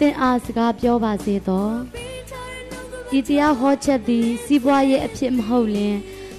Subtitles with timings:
[0.00, 1.68] သင်အားစကားပြောပါစေသော
[3.18, 5.96] ဤတရားဟောချက်သည် စီးပွားရေးအဖြစ်မဟုတ်လင်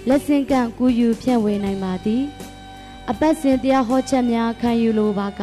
[0.08, 2.24] လက်ဆင့်ကန့်ကူယူဖြန့်ဝေနိုင်ပါသည်
[3.10, 5.42] အပတ်စဉ်တရားဟောချက်များခံယူလိုပါက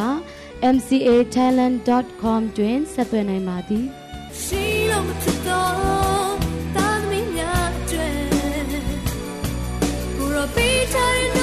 [0.75, 3.85] mcatalent.com တွင်ဆက်သွယ်နိုင်ပါသည်
[4.43, 5.73] ရှိလို့မဖြစ်တော့
[6.77, 8.17] တာသမီးများတွင်
[10.17, 11.34] ကိုရောပေးချင်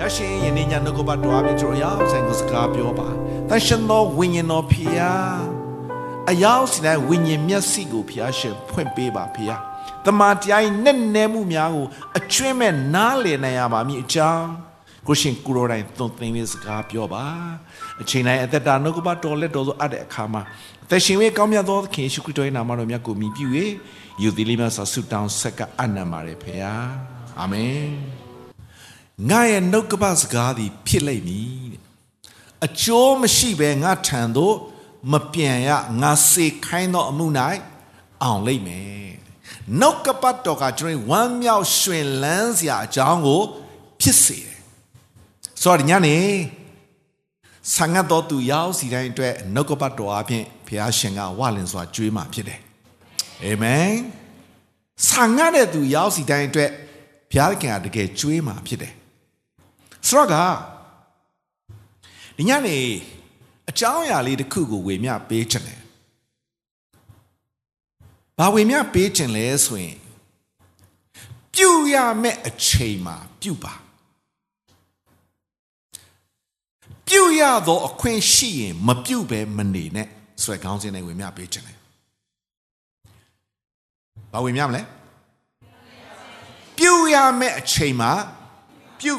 [0.00, 3.08] ရရှင်ယနေ့ညနှုတ်ကပတ်တော်အပြင်ကျွန်တော်ရောက်ဆိုင်ကိုစကားပြောပါ
[3.48, 5.40] တန်ရှင်သောဝိညာဉ်တော်ဖျား
[6.30, 9.60] အရောက်စီတိုင်းဝိညာဉ်မျက်စိကိုဖျားရှင်ဖွင့်ပေးပါဖျား
[10.06, 11.86] တမန်တရား၏နဲ့နဲမှုများကို
[12.18, 14.46] အကျွင့်မဲ့နားလည်နိုင်ရပါမည်အကြောင်း
[15.06, 17.24] ကိုရှင်ကိုရိုတိုင်းသွန်သင်လေးစကားပြောပါ
[18.02, 20.42] အချိန်တိုင်းအသက်တာနှုတ်ကပတ်တော်လက်တော်သို့အပ်တဲ့အခါမှာ
[20.88, 23.46] သက်ရှင်ရဲ့ကောင်းမြတ်သောသခင်ယေရှုခရစ်တော်ရဲ့နာမတော်မြတ်ကိုမြည်ပြု၍
[24.22, 26.88] ယူသည်လေးများစွာဆုတောင်းဆက်ကအနံပါရဖျား
[27.40, 28.27] အာမင်
[29.26, 31.80] ငါရဲ့နှုတ်ကပစကားသည် ဖြစ်လိမ့်မည်တဲ့
[32.66, 34.54] အကျိုးမရှိဘဲငါထံသို့
[35.12, 35.70] မပြန်ရ
[36.02, 37.26] ငါစေခိုင်းသောအမှု၌
[38.22, 39.10] အောင်လိမ့်မယ်
[39.80, 43.42] နှုတ်ကပတ်တော်ကကျွန်တော်ဝမ်းမြောက်ရွှင်လန်းစရာအကြောင်းကို
[44.00, 44.58] ဖြစ်စေတယ်
[45.62, 46.18] ဆိုတော့ဒီညနေ
[47.74, 52.60] ဆံငတ်တော်သူရောက်စီတိုင်းအတွက်နှုတ်ကပတ်တော်အပြင်ဘုရားရှင်ကဝလင်စွာကြွေးမှာဖြစ်တယ်
[53.44, 53.92] အာမင်
[55.08, 56.70] ဆံငတ်တဲ့သူရောက်စီတိုင်းအတွက်
[57.30, 58.94] ဘုရားခင်ကတကယ်ကြွေးမှာဖြစ်တယ်
[60.06, 60.34] ဆိုတော့က
[62.36, 62.76] ဒီညနေ
[63.70, 65.80] အကြောင်းအရာလေးတစ်ခုကိုဝေမျှပေးချင်တယ်
[68.38, 69.98] ဘာဝေမျှပေးချင်လဲဆိုရင်
[71.54, 73.74] ပြုရမယ့်အချိန်မှာပြုပါ
[77.08, 80.08] ပြုရသောအခွင့်ရှိရင်မပြုဘဲမနေနဲ့
[80.42, 81.78] ဆိုတဲ့ခေါင်းစဉ်နဲ့ဝေမျှပေးချင်တယ်
[84.32, 84.82] ဘာဝေမျှမလဲ
[86.78, 88.10] ပြုရမယ့်အချိန်မှာ
[89.00, 89.14] ပြု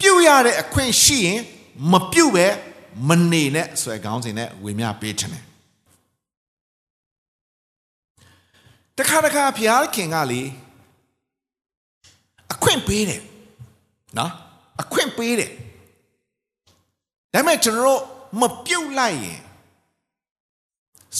[0.00, 1.40] ပြုရတဲ့အခွင့်ရှိရင်
[1.92, 2.46] မပြုပဲ
[3.08, 5.44] မနေနဲ့ဆိုတဲ့ခေါင်းစဉ်နဲ့ဝေမျှပေးချင်တယ်
[8.98, 10.42] တခါတခါဘုရားခင်ကလေ
[12.52, 13.22] အခွင့်ပေးတယ်
[14.18, 14.32] နော်
[14.80, 15.52] အခွင့်ပေးတယ်
[17.32, 18.02] ဒါပေမဲ့ကျွန်တော်တို့
[18.40, 19.40] မပြုတ်လိုက်ရင်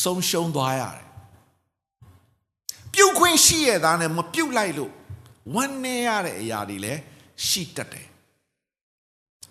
[0.03, 1.07] ဆုံးရှုံးသွားရတယ်
[2.95, 4.93] ပြုတ်ခွင့်ရှိရတာနဲ့မပြုတ်လိုက်လို့
[5.55, 7.01] ဝမ်းနေရတဲ့အရာတွေလည်း
[7.47, 8.10] ရှိတတ်တယ်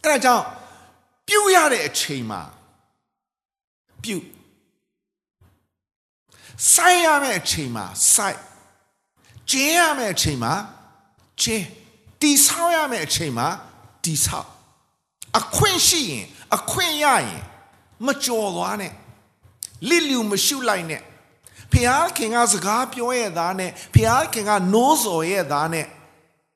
[0.03, 0.45] အဲဒါကြောင့်
[1.27, 2.41] ပြုတ်ရတဲ့အချိန်မှာ
[4.03, 4.25] ပြုတ်
[6.73, 8.39] ဆိုင်ရမယ့်အချိန်မှာဆိုင်
[9.51, 10.53] ကျင်းရမယ့်အချိန်မှာ
[11.41, 11.65] ကျင်း
[12.21, 13.47] တီဆောက်ရမယ့်အချိန်မှာ
[14.03, 14.49] တီဆောက်
[15.39, 17.41] အခွင့်ရှိရင်အခွင့်ရရင်
[18.05, 18.93] မကြော်သွားနဲ့
[19.87, 21.01] လစ်လျူမရှုလိုက်နဲ့
[21.73, 25.85] ဖျားခင်ကစကားပြောရဲ့သားနဲ့ဖျားခင်ကနိုးစော်ရဲ့သားနဲ့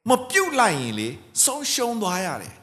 [0.09, 1.09] မပြုတ်လိုက်ရင်လေ
[1.43, 2.53] ဆုံးရှုံးသွားရတယ်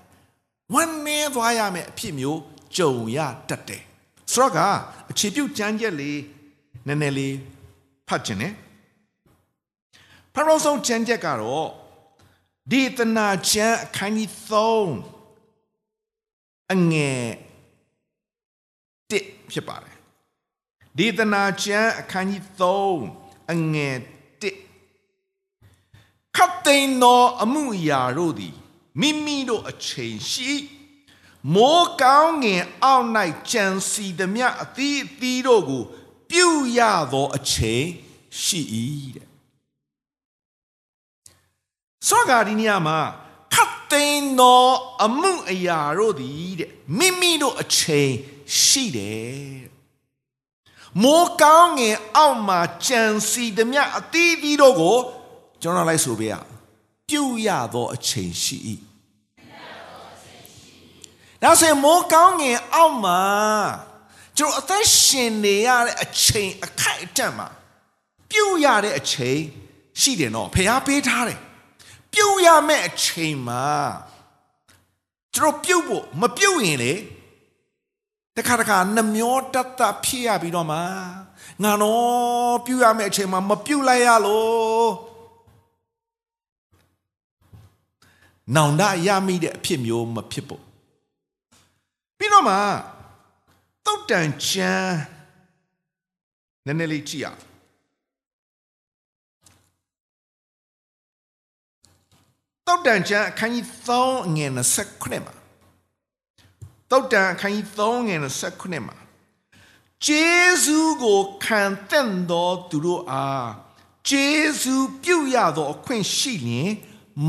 [0.74, 2.40] ဝမ်းနည်းသွားရမယ်အဖြစ်မျိုး
[2.76, 3.82] ကြုံရတတ်တယ်
[4.32, 4.58] ဆိုတော့က
[5.10, 6.20] အခြေပြုတ်ကြမ်းချက်လေး
[6.86, 7.36] နည်းနည်းလေး
[8.08, 8.52] ဖတ်ခြင်းနဲ့
[10.34, 11.68] ဖရောဆုံးကြမ်းချက်ကတော့
[12.72, 14.30] ဒေသနာကျမ်းအခန်းကြီး
[15.28, 17.24] 3အငယ်
[19.10, 19.96] 1ဖြစ်ပါတယ်
[20.98, 22.42] ဒေသနာကျမ်းအခန်းကြီး
[23.00, 23.96] 3အငယ်
[25.30, 28.56] 1ခတ်သိမ်းသောအမှုအရာတို့သည်
[29.00, 30.52] မိမိတို့အချိန်ရှိ
[31.54, 33.06] မိုးကောင်းငင်အောက်၌
[33.50, 35.84] ကြံစီသည်မြအသီးအသီးတို့ကို
[36.30, 36.80] ပြုရ
[37.12, 37.84] သောအချိန်
[38.42, 38.60] ရှိ၏
[39.16, 39.28] တဲ့
[42.08, 42.98] စောဂါဒီနေရာမှာ
[43.54, 44.64] ခတ်သိမ်းသော
[45.04, 48.10] အမှုအရာတို့သည်တဲ့မိမိတို့အချိန်
[48.62, 49.70] ရှိတယ်တဲ့
[51.02, 54.98] မိုးကောင်းငင်အောက်မှာကြံစီသည်မြအသီးသီးတို့ကို
[55.62, 56.34] ကျွန်တော်လိုက်ဆိုပေးရ
[57.10, 58.56] ပြုရသောအချိန်ရှိ၏
[61.42, 63.22] ဒါဆိုရင်မိုးကောင်းငင်အောက်မှာ
[64.38, 67.48] ကျွန်တော်အသက်ရှင်နေရတဲ့အချိန်အခိုက်အတန့်မှာ
[68.30, 69.38] ပြုရတဲ့အချိန်
[70.00, 71.40] ရှိတယ်နော်ဖះပေးထားတယ်
[72.12, 73.66] ပြုရမယ့်အချိန်မှာ
[75.34, 76.94] ကျွန်တော်ပြုတ်ဖို့မပြုတ်ရင်လေ
[78.36, 80.78] တခါတခါနှမျောတတ်တတ်ဖြစ်ရပြီးတော့မှ
[81.62, 85.09] ငါတော့ပြုတ်ရမယ့်အချိန်မှာမပြုတ်လိုက်ရလို့
[88.54, 90.62] နောင်တရမိတဲ့အဖြစ်မျိုးမဖြစ်ဖို့
[92.18, 92.58] ပြီးတော့မှာ
[93.84, 94.96] တုတ်တန်ချမ်း
[96.66, 97.40] နည်းနည်းလေးကြည့်အောင်
[102.66, 104.50] တုတ်တန်ချမ်းအခန်းကြီး3အငယ်
[104.88, 105.34] 29မှာ
[106.90, 108.20] တုတ်တန်အခန်းကြီး3ငယ်
[108.52, 108.96] 29မှာ
[110.04, 110.28] ဂျေ
[110.64, 113.50] ဇုကိုခံတဲ့တော်သူတို့အား
[114.08, 114.28] ဂျေ
[114.60, 116.70] ဇုပြုတ်ရသောအခွင့်ရှိရင်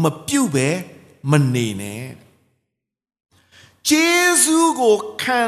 [0.02, 0.70] မပြုတ်ပဲ
[1.30, 2.06] မနေနဲ့
[3.90, 4.10] ဂျေ
[4.44, 5.40] ဇုကိုခံ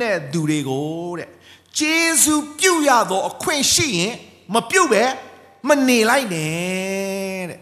[0.00, 1.28] တဲ့သူတွေကိုတဲ့
[1.78, 4.14] ဂျေဇုပြုတ်ရသောအခွင့်ရှိရင်
[4.54, 5.04] မပြုတ်ပဲ
[5.68, 7.60] မနေလိုက်နဲ့တဲ့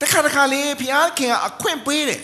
[0.00, 2.22] တခါတခါလေးဘုရားခင်ကအခွင့်ပေးတယ်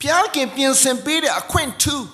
[0.00, 2.06] ဘုရားခင်ပြင်ဆင်ပေးတဲ့အခွင့်ထူး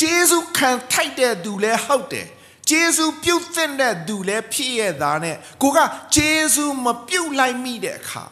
[0.00, 2.26] ဂျေဇုခံထိုက်တဲ့သူလည်းဟုတ်တယ်
[2.70, 3.46] ဂျေဇုပြုတ်
[3.80, 5.78] တဲ့သူလည်းဖြစ်ရတာနဲ့ကိုက
[6.16, 8.24] ဂျေဇုမပြုတ်လိုက်မိတဲ့အခါ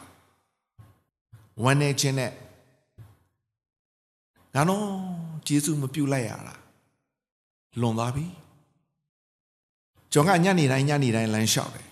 [1.62, 2.32] ဝမ်းနေခြင်းနဲ့
[4.54, 4.84] ငါတော့
[5.46, 6.54] ဂျေဇုမပြုတ်လိုက်ရတာ
[7.80, 8.26] လွန်သွားပြီ
[10.12, 11.88] ကျွန်ကညနေတိုင်းညနေတိုင်းလမ်းလျှောက်တယ်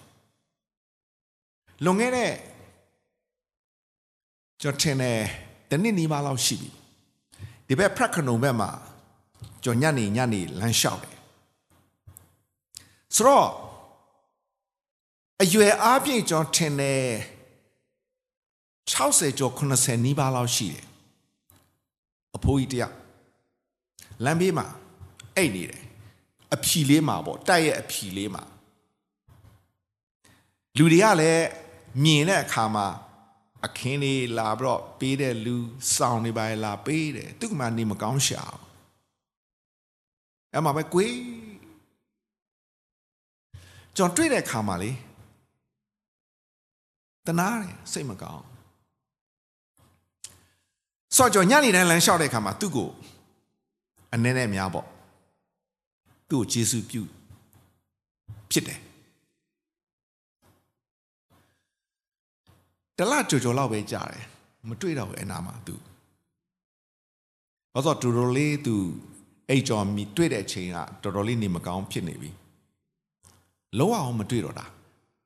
[1.85, 2.33] လွန်ခဲ့တဲ့
[4.63, 5.19] ကျွန်ထင်တယ်
[5.71, 6.71] တနည်းနီးပါးလောက်ရှိပြီ
[7.67, 8.71] ဒီဘက်ဖရက်ခနုံဘက်မှာ
[9.65, 11.20] ကျွန်ညနေညနေလမ်းလျှောက်တယ်
[13.17, 13.49] ဆိုတော့
[15.43, 17.07] အရွယ်အားဖြင့်ကျွန်ထင်တယ်
[18.93, 20.87] 60ကျော်80နီးပါးလောက်ရှိတယ်
[22.37, 22.97] အဖိုးကြီးတယောက်
[24.25, 24.67] လမ်းဘေးမှာ
[25.37, 25.83] အိတ်နေတယ်
[26.55, 28.43] အဖြီလေးမှာပေါ့တိုက်ရဲ့အဖြီလေးမှာ
[30.77, 31.47] လူတွေကလည်း
[32.03, 32.87] မြင်တဲ့အခါမှာ
[33.67, 35.57] အခင်းလေးလာပြီးတော့ပေးတဲ့လူ
[35.95, 38.65] စောင်းနေပါလာပေးတယ်သူကမှနေမကောင်းရှာအောင်
[40.53, 41.15] အဲ့မှာပဲကိုယ်
[43.97, 44.91] ကျွန်တော်တွေ့တဲ့အခါမှာလေ
[47.27, 48.45] တနာတယ်စိတ်မကောင်း
[51.17, 52.91] ဆော့ကျွန်ညနေတိုင်းလမ်းလျှောက်တဲ့အခါမှာသူ့ကို
[54.13, 54.87] အနည်းနဲ့များပေါ့
[56.29, 57.03] သူ့ကိုယေရှုပြု
[58.51, 58.81] ဖြစ်တယ်
[62.99, 64.25] တလကြိုကြိုလောက်ပဲကြာတယ်
[64.69, 65.75] မတွေ့တော့ဘူးအနာမှာသူ
[67.73, 68.77] ဘာလို့တော်တော်လေးသူ
[69.49, 72.31] အိတ်ကြော်မီတွေ့တဲ့အချိန်ကတော်တော်လေးနေမကောင်းဖြစ်နေပြီ
[73.79, 74.67] လုံးဝအောင်မတွေ့တော့တာ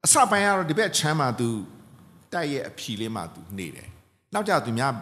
[0.04, 1.48] အစပိုင်းကတော့ဒီဘက်ချမ်းမှာသူ
[2.32, 3.88] တိုက်ရဲ့အဖြီလေးမှာသူနေတယ်
[4.34, 4.92] နောက်ကြသူများ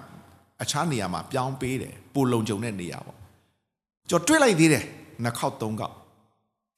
[0.63, 3.19] အခြားနေရာမှာပြောင်းပေးတယ်ပိုလုံကြုံတဲ့နေရာပေါ့
[4.11, 4.85] ကျော်တွေ့လိုက်သေးတယ်
[5.23, 5.95] နှစ်ခေါက်သုံးခေါက်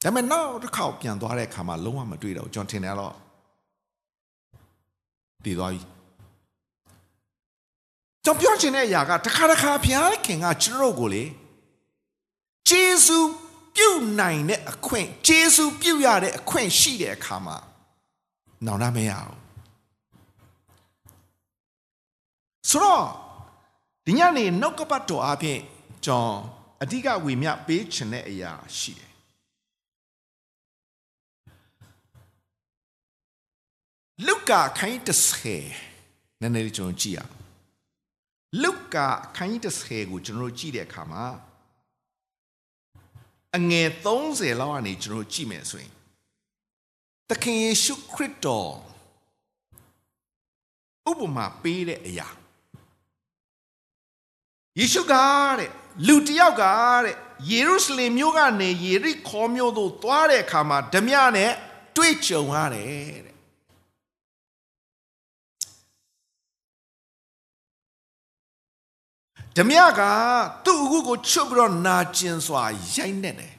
[0.03, 3.15] ဒါပေမဲ့နောက်တစ်ခေါက်ပြန်သွားတဲ့အခါမှာလုံးဝမတွေ့တော့ကျွန်တော်ထင်တယ်တော့
[5.45, 5.81] တည်သွားပြီ
[8.25, 11.25] ကျွန်ပြောချင်တဲ့အရာကတခါတခါဘုရားခင်ကကျွန်တော်ကိုလေ
[12.69, 13.19] ဂျေဇု
[13.77, 17.57] ပြုတ်နိုင်တဲ့အခွင့်ဂျေဇုပြုတ်ရတဲ့အခွင့်ရှိတဲ့အခါမှာ
[18.67, 19.35] နောင်တမရအောင်
[22.69, 23.07] ဆိုတော့
[24.07, 25.61] ဒီညနေနှုတ်ကပတ်တော်အပြင်
[26.05, 26.31] ကျွန်
[26.83, 29.13] အဓိကဝေမျှပေးချင်တဲ့အရာရှိတယ်
[34.27, 37.33] လုကာခိုင်း30နည်းနည်းလေးကျွန်တော်ကြည့်အောင်
[38.63, 39.07] လုကာ
[39.37, 41.25] ခိုင်း30ကိုကျွန်တော်ကြည့်တဲ့အခါမှာ
[43.57, 43.89] အငယ်
[44.25, 45.93] 30လောက်ကနေကျွန်တော်ကြည့်မယ်ဆိုရင်
[47.29, 48.73] သခင်ယေရှုခရစ်တော်
[51.11, 52.29] ဥပမာပေးတဲ့အရာ
[54.79, 55.15] ယေရှုက
[55.59, 55.71] တဲ့
[56.07, 56.65] လူတယောက်က
[57.05, 57.17] တဲ့
[57.51, 61.53] ယေရုရှလင်မြို့ကနေယေရိခေါမြို့သို့သွားတဲ့အခါမှာဓမြနဲ့
[61.97, 63.34] တွေ့ကြုံရတယ်တဲ့
[69.57, 70.01] ဓမြက
[70.65, 72.63] သူ့အခုကိုချွတ်ပြီးတော့နာကျင်စွာ
[72.95, 73.55] ရိုက်နေတယ်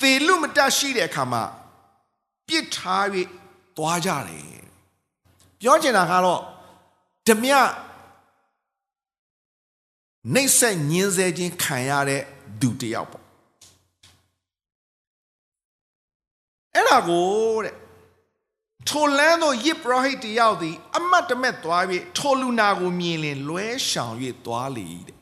[0.00, 1.42] သေလူမတရှိတဲ့အခါမှာ
[2.46, 3.04] ပြစ်ထား၍
[3.76, 4.46] သွားကြတယ်
[5.60, 6.40] ပြောချင်တာကတော့
[7.26, 7.52] ဓမြ
[10.34, 12.22] နှိမ့်ဆက်ညင်းဆဲခြင်းခံရတဲ့
[12.60, 13.24] သူတယောက်ပေါ့
[16.74, 17.26] အဲ့ဒါကို
[17.64, 17.74] တဲ့
[18.88, 21.82] ထိုလန်းသောယစ်ပရောဟိတ်တယောက်သည် အမတ်တမဲ့သွား၍
[22.16, 24.14] ထိုလူနာကိုမြင်လင်လွဲရှောင်၍
[24.46, 25.18] သွားလေတဲ့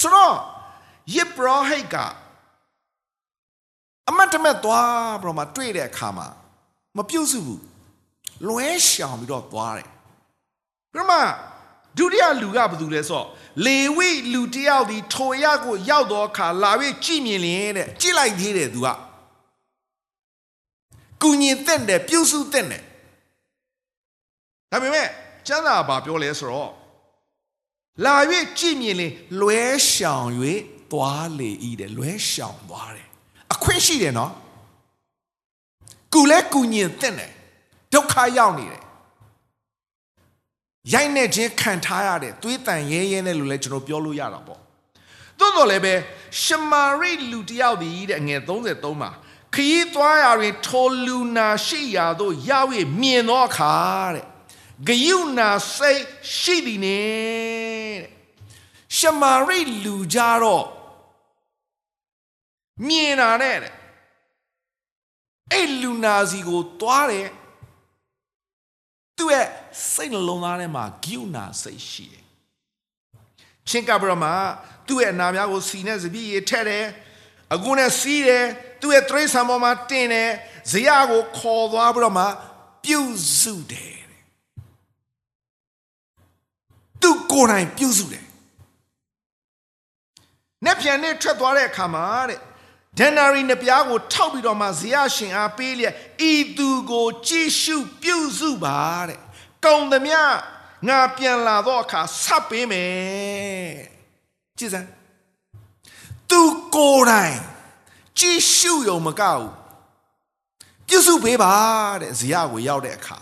[0.00, 0.36] ဆိုတော့
[1.14, 1.96] ယစ်ပရောဟိတ်က
[4.08, 6.28] အမတ်တမဲ့သွားပြီးတော့မှတွေ့တဲ့အခါမှာ
[6.96, 7.62] မပြုတ်စုဘူး
[8.48, 9.90] လွဲရှောင်ပြီးတော့သွားတယ်
[10.92, 11.12] ပြမ
[11.98, 13.26] ဒုတိယလူကဘာလုပ်လဲဆိုတော့
[13.66, 18.88] လေဝိလူတယောက်ဒီထိုရကိုရောက်တော့အခါလာပြီးကြည်မြင်လင်တဲ့ကြည်လိုက်သေးတယ်သူက
[21.22, 22.82] ကုညင်တဲ့တယ်ပြုစုတဲ့တယ်
[24.70, 25.08] ဒါပေမဲ့
[25.46, 26.72] ကျမ်းစာဘာပြောလဲဆိုတော့
[28.04, 28.16] လာ၍
[28.58, 29.60] ကြည်မြင်လင်လွဲ
[29.90, 30.28] ရှောင်၍
[30.90, 33.08] သွားလေဤတယ်လွဲရှောင်သွားတယ်
[33.52, 34.32] အခွင့်ရှိတယ်နော်
[36.14, 37.32] ကုလဲကုညင်တဲ့တယ်
[37.92, 38.82] ဒုက္ခရောက်နေတယ်
[40.92, 44.60] ရိုက်နေခြင်းခံထားရတဲ့သွေးတန်ရဲရဲနဲ့လို့လည်းကျွန်တော်ပြောလို့ရတာပေါ့
[45.38, 45.94] သို့တော်လည်းပဲ
[46.42, 49.10] ရှမာရိလူတယောက်ဒီတဲ့အငယ်33မှာ
[49.54, 52.68] ခရီးသွားရာတွင်ထိုလူနာရှိရာသို့ရောက်၍
[53.00, 53.74] မြင်သောအခါ
[54.14, 54.26] တဲ့
[54.86, 56.02] ဂယုနာစိတ်
[56.38, 58.12] ရှိသည်နဲ့တဲ့
[58.96, 60.66] ရှမာရိလူကြတော့
[62.86, 63.74] မြင်တာနဲ့တဲ့
[65.52, 67.28] အဲ့လူနာစီကိုသွားတယ်
[69.16, 69.46] သူ့ရဲ့
[69.92, 72.24] စိတ်နှလုံးသားထဲမှာဂယုနာစိတ်ရှိတယ်
[73.68, 74.24] ချင်းကပရမ
[74.86, 76.86] သူ့ရဲ့အနာများကိုစီနဲ့စပီးရထက်တယ်
[77.54, 78.46] အကူနဲ့စီးတယ်
[78.80, 80.30] သူ့ရဲ့တရိษံပေါ်မှာတင်တယ်
[80.70, 82.24] ဇေယကိုခေါ်သွားပြီးတော့မှ
[82.84, 83.00] ပြု
[83.40, 84.22] စုတယ်တဲ့
[87.02, 88.24] သူကိုယ်တိုင်ပြုစုတယ်။
[90.64, 92.40] နှစ်ပြန်နဲ့ထွက်သွားတဲ့အခါမှာတဲ့
[92.98, 95.94] ဒန်နာရီနှစ်ပြားကိုထောက်ပြီးတော့မှဇေယရှင်အားပေးလျက်
[96.30, 99.18] ဤသူကိုကြည့်ရှုပြုစုပါတဲ့။
[99.64, 100.20] ကုံသမျှ
[100.88, 103.72] ငါပြန်လာတော့အခါဆက်ပေးမယ်။
[104.58, 104.88] ကြည်စမ်း
[106.30, 106.40] သူ
[106.74, 107.38] ကိုယ်တိုင်
[108.20, 109.50] ကြည့်ရှုရုံမကဘူး
[110.86, 111.52] ပြုစုပေးပါ
[112.02, 113.18] တဲ့ဇေယကိုရောက်တဲ့အခါ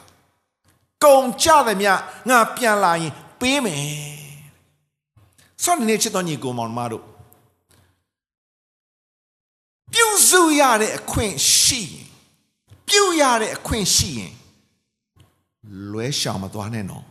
[1.05, 1.93] ကုံကြသမျှ
[2.28, 4.19] ငါပြန်လာရင်ပေးမယ်
[5.64, 7.05] ဆော့နေချစ်တော်ညီကိုမောင်မတို့
[9.93, 12.07] ပြုစုရတဲ့အခွင့်ရှိရင်
[12.88, 14.35] ပြုရတဲ့အခွင့်ရှိရင်
[15.90, 17.05] လွဲရှောင်မသွားနဲ့နော်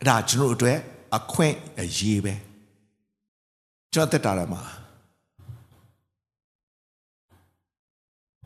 [0.00, 0.78] အဲ့ဒါကျွန်တော်တို့အတွက်
[1.16, 2.34] အခွင့်အရေးပဲ
[3.92, 4.62] ကျွန်တော်တက်တာရမှာ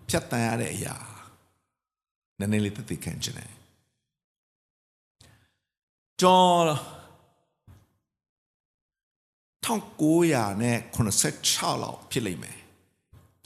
[0.08, 0.96] ဖြတ်တန်းရတဲ့အရာ
[2.38, 3.52] နည်းနည်းလေးသက်သေခံခြင်းတယ်
[6.20, 6.80] ကျွန်တော်
[9.64, 12.58] 1986လောက်ဖြစ်လိမ့်မယ်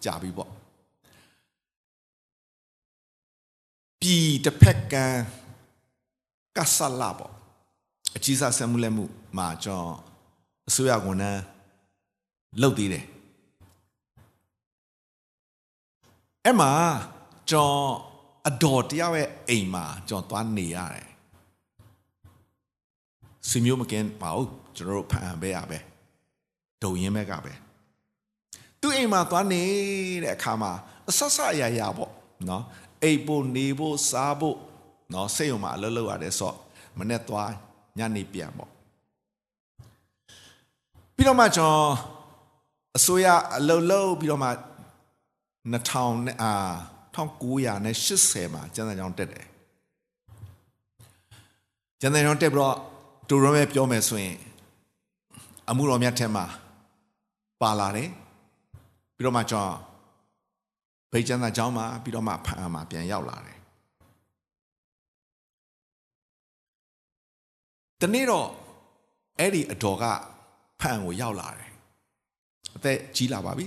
[0.04, 0.52] ကြာပြီပေါ့
[4.00, 5.22] ပြည်တစ်ဖက်ကန်း
[6.56, 7.32] ကဆလာပေါ့
[8.16, 9.04] အကြီးစားဆမှုလက်မှု
[9.36, 9.96] မှာကျွန်တော်
[10.68, 11.42] အစိုးရဝန်ထမ်း
[12.62, 13.04] လုပ်သေးတယ်
[16.48, 16.72] အဲ့မှာ
[17.50, 17.90] ကျွန်တော်
[18.48, 21.08] အတော်တယောက်ရဲ့အိမ်မှာကျွန်တော်သွားနေရတယ်
[23.48, 25.78] ဆွေမျိုးမကင်းပါဘူးကျွန်တော်တို့ဖန်ပဲရပဲ
[26.82, 27.52] ဒုံရင်ဘက်ကပဲ
[28.80, 29.62] သူ့အိမ်မှာသွားနေ
[30.22, 30.72] တဲ့အခါမှာ
[31.08, 32.12] အဆက်ဆက်အရာရာပေါ့
[32.48, 32.64] နော်
[33.02, 34.56] အိပ်ဖို့နေဖို့စားဖို့
[35.12, 36.56] နော်စိတ်ုံမှာအလုပ်လုပ်ရတယ်ဆိုတော့
[36.98, 37.50] မနေ့သွား
[37.98, 38.70] ညနေပြန်ပေါ့
[41.14, 41.90] ပြီးတော့မှကျွန်တော်
[42.96, 43.26] အစိုးရ
[43.56, 44.50] အလုပ်လုပ်ပြီးတော့မှ
[45.72, 46.52] 2000နဲ့အာ
[47.14, 49.46] 1980မှာကျန်းစာကြောင်းတက်တယ်
[52.00, 52.76] ကျန်းစာကြောင်းတက်ပြီးတော့
[53.28, 54.36] တူရုံးပဲပြောမယ်ဆိုရင်
[55.70, 56.44] အမှုတော်မြတ်ထဲမှာ
[57.60, 58.10] ပါလာတယ်
[59.16, 59.76] ပြီးတော့မှကျွန်တော်
[61.12, 63.58] ဗိတ်ကျန်းစာကြောင်းမှာပြီးတော့မှဖန်မှာပြန်ရောက်လာတယ်
[68.00, 68.48] တနေ့တော့
[69.38, 70.04] အဲ့ဒီအတော်က
[70.80, 71.70] ဖန်ကိုရောက်လာတယ်
[72.76, 73.66] အသက်ကြီးလာပါပြီ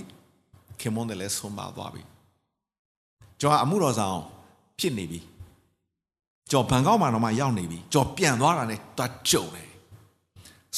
[0.82, 2.02] ခင်မွန်းတယ်လဲဆုံးပါသွားပြီ
[3.40, 4.18] ကျွန်တော်အမှုတော်ဆောင်
[4.78, 5.20] ဖြစ်နေပြီ
[6.50, 9.70] ကျွန်တော်ဘန်ကောက်မှာတော့မှရောက်နေပြီကျွန်တော်ပြန်သွားတာနဲ့တွားကြုံတယ်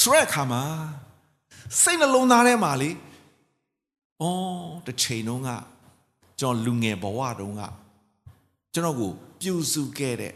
[0.01, 0.63] ဆိုတဲ့အခါမှာ
[1.81, 2.91] စိတ်နှလုံးသားထဲမှာလေ
[4.21, 5.49] အော်တစ်ချိန်လုံးက
[6.41, 7.63] ကျွန်တော်လူငယ်ဘဝတုန်းက
[8.73, 10.35] ကျွန်တော်ကိုပြုစုခဲ့တဲ့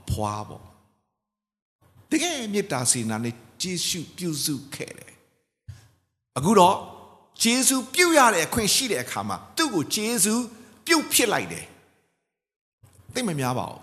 [0.00, 0.64] အဖွားပေါ့
[2.10, 5.14] တကယ်မေတ္တာစေနာနဲ့ကျေးဇူးပြုစုခဲ့တယ်
[6.36, 6.76] အခုတော့
[7.42, 10.34] ဂျေဇုပြုတ်ရတဲ့အခွင့်ရှိတဲ့အခါမှာသူ့ကိုဂျေဇု
[10.86, 11.66] ပြုတ်ဖြစ်လိုက်တယ်
[13.14, 13.80] သိမများပါဘူး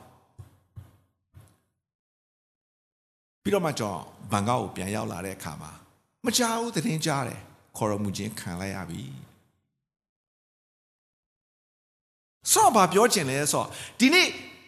[3.43, 4.01] ပြီးတော့မှကျွန်တော်
[4.31, 5.71] ဘန်ကောက်ကိုပြန်ရောက်လာတဲ့အခါမှာ
[6.25, 7.39] မကြောက်ဘူးသတင်းကြားတယ်
[7.77, 9.03] ခေါ်ရမှုချင်းခံလိုက်ရပြီ
[12.51, 13.67] ဆော့ဘာပြောချင်လဲဆိုတော့
[13.99, 14.27] ဒီနေ့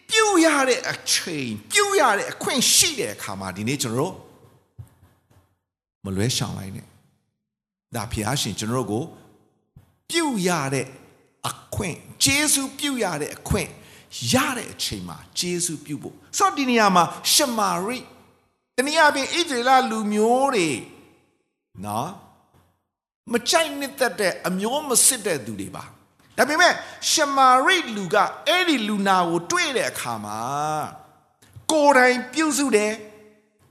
[0.09, 4.13] ပြုတ်ရတဲ့အချိန်ပြုတ်ရတဲ့အခွင့်ရှိတဲ့အခါမှာဒီနေ့ကျွန်တော်တို့
[6.05, 6.90] မလွဲရှောင်လိုက်နဲ့
[7.95, 9.03] ဒါဖျားရှင်ကျွန်တော်တို့ကို
[10.09, 10.85] ပြုတ်ရတဲ့
[11.49, 13.69] အခွင့်ဂျေစုပြုတ်ရတဲ့အခွင့်
[14.33, 17.97] ရတဲ့အချိန်မှာဂျေစုပြုတ်ဖို့ဆိုတော့ဒီနေရာမှာရှမာရိ
[18.75, 20.69] တနည်းအားဖြင့်ဣသရေလလူမျိုးတွေ
[21.85, 22.09] နော်
[23.31, 25.83] မချိုက်နှစ်သက်တဲ့အမျိုးမစစ်တဲ့သူတွေပါ
[26.37, 26.73] ဒါပေမဲ့
[27.11, 28.15] ရှမာရိလူက
[28.47, 30.39] အဲ့ဒီလူနာကို တွေ့တဲ့အခါမှာ
[31.71, 32.93] ကိုယ်တိုင်ပြုစုတယ်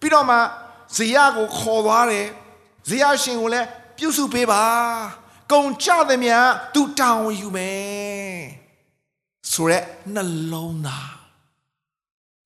[0.00, 0.37] ပြီးတော့မှ
[0.97, 2.27] ဇေယကိုခေါ်သွားတယ်
[2.89, 3.69] ဇေယရှင်ကိုလည်း
[4.00, 4.62] ပြုစုပေးပါ
[5.52, 6.37] ကုံကြသမျှ
[6.75, 8.40] သူတောင်းယူမယ်
[9.52, 10.21] ဆိုရက်နှ
[10.52, 11.12] လုံးသား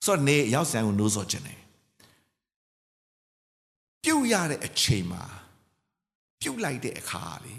[0.04, 1.61] ဆိုတော့နေရောက်ဆိုင်ကိုနိုးစောခြင်းတယ်
[4.04, 5.23] ပြုတ်ရတဲ့အချိန်မှာ
[6.40, 7.54] ပြုတ်လိုက်တဲ့အခါလေ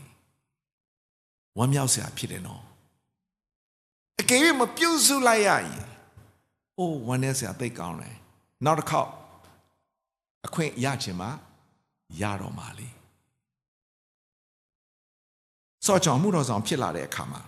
[1.57, 2.63] ဝမ်းမြောက်စရာဖြစ်တယ်နော်
[4.19, 5.85] အကယ်၍မပြုတ်စုလိုက်ရရင်
[6.79, 8.15] အိုးဝမ်းနေစရာသိကောင်းတယ်
[8.65, 9.11] နောက်တစ်ခေါက်
[10.45, 11.27] အခွင့်ရချင်မှ
[12.21, 12.87] ရတော့မှာလေ
[15.85, 17.41] စောကြောင့်မှုတော်ဆောင်ဖြစ်လာတဲ့အခါမှာ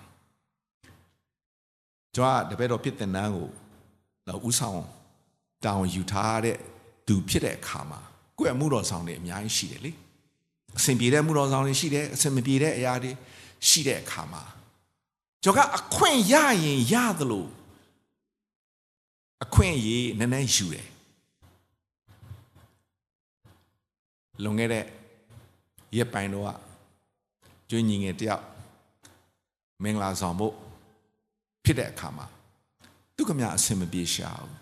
[2.15, 3.49] ကျွန်တော်ကတပည့်တော်ဖြစ်တဲ့နန်းကို
[4.27, 4.81] တော့ဥဆောင်
[5.65, 6.57] တောင်းယူထားတဲ့
[7.07, 7.99] သူဖြစ်တဲ့အခါမှာ
[8.37, 9.91] ကိုယ့်ရဲ့မှုတော်ဆောင်တွေအများကြီးရှိတယ်လေ
[10.77, 13.11] အဆင်ပြေတဲ့မှုတော်ဆောင်တွေရှိတယ်အဆင်မပြေတဲ့အရာတွေ
[13.67, 14.43] ရှိတဲ့အခါမှာ
[15.43, 17.47] ကျွန်တော်ကအခွင့်ရရင်ရသလို
[19.43, 20.87] အခွင့်အရေးနည်းနည်းယူတယ်
[24.43, 24.85] လွန်ခဲ့တဲ့
[25.97, 26.66] ရက်ပိုင်းတော့
[27.69, 28.43] ကျွေးညီငယ်တယောက်
[29.83, 30.53] မင်္ဂလာဆောင်ဖို့
[31.63, 32.25] ဖြစ်တဲ့အခါမှာ
[33.15, 34.55] သူကမြအဆင်မပြေရှာဘူး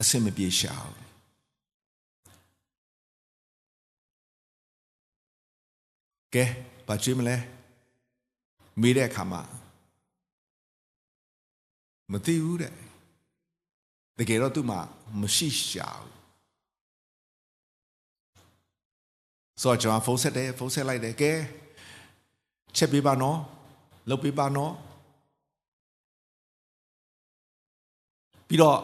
[0.00, 1.10] အဆင်မပြေရှာဘူး
[6.34, 6.44] ကဲ
[6.86, 7.36] ဘာကျွေးမလဲ
[8.80, 9.42] မေးတဲ့အခါမှာ
[12.12, 12.72] မသိဘူးတဲ့
[14.18, 14.76] တကယ်တော့သူမှ
[15.20, 16.19] မရှိရှာဘူး
[19.60, 21.32] ဆိုတော့ကျွန်တော်ဖုန်းဆက်တယ်ဖုန်းဆက်လိုက်တယ်ကဲ
[22.76, 23.38] ချက်ပေးပါနော်
[24.08, 24.72] လုပ်ပေးပါနော်
[28.48, 28.78] ပြီးတော့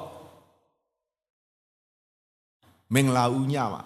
[2.95, 3.83] မင်္ဂလာဦးညမှာ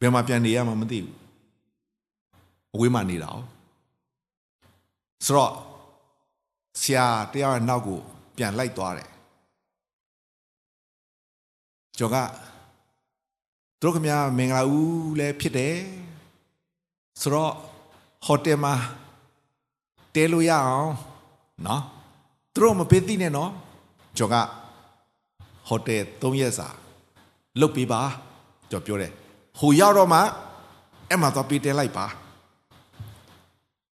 [0.00, 1.14] ဘယ်မှာပြန်နေရမှာမသိဘူး
[2.74, 3.38] အဝေးမှာနေတာ哦
[5.24, 5.52] ဆိုတော့
[6.80, 8.00] ဆရာတယောက်ရဲ့နောက်ကို
[8.36, 9.10] ပြန်လိုက်သွားတယ်
[11.98, 12.51] ကျော်ကသူ
[13.84, 15.76] တို့ခင်ဗျာမင်္ဂလာဦးလည်းဖြစ်တယ်
[17.20, 17.52] ဆိုတော့
[18.26, 18.74] ဟိုတယ်မှာ
[20.14, 20.92] တဲလို့ရအောင်
[21.66, 21.82] နော်
[22.54, 23.50] သူတို့မပေးသိနဲ့နော်
[24.16, 24.36] ကျော်က
[25.68, 26.68] ဟိုတယ်၃ရက်စာ
[27.60, 28.00] လုတ်ပေးပါ
[28.70, 29.12] ကျော်ပြောတယ်
[29.58, 30.18] ဟိုရောက်တော့မှ
[31.08, 32.06] အဲ့မှာသွားပေးတဲလိုက်ပါ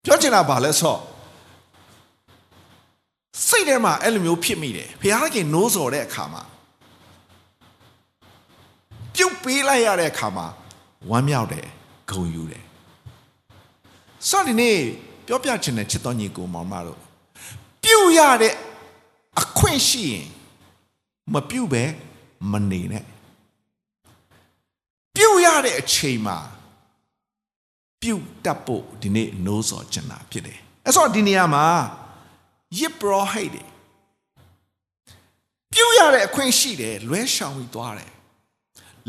[0.04, 1.00] ပြောချင်တာဘာလဲဆိုတော့
[3.48, 6.42] စိတ်ထဲမှာအဲ့လိုမျိုးဖြစ်မိတယ်ဖခင်ခင်နိုးစော်တဲ့အခါမှာ
[9.14, 10.46] ပြုတ်ပေးလိုက်ရတဲ့အခါမှာ
[11.10, 11.66] ဝမ်းမြောက်တယ်
[12.10, 12.64] ဂုဏ်ယူတယ်
[14.28, 14.78] ဆောဒီနေ့
[15.26, 17.00] ပြောပြချင်တဲ့ချစ်တော်ညီကိုမောင်မတို့
[17.84, 18.54] ပြုတ်ရတဲ့
[19.40, 20.26] အခွင့်ရှိရင်
[21.32, 21.84] မပြုတ်ပဲ
[22.52, 23.04] မနေနဲ့
[25.16, 26.38] ပြုတ်ရတဲ့အချိန်မှာ
[28.02, 31.66] ပြုတ်တတ်ဖို့ဒီနေ့နိုးစော်ချင်တာဖြစ်တယ်အဲ့ဆိုဒီနေရာမှာ
[32.78, 33.64] ယစ်ပရောဟိတ်တွေ
[35.72, 38.12] ပြုတ်ရတဲ့အခွင့်ရှိတယ်လွဲရှောင်ပြီးသွားတယ်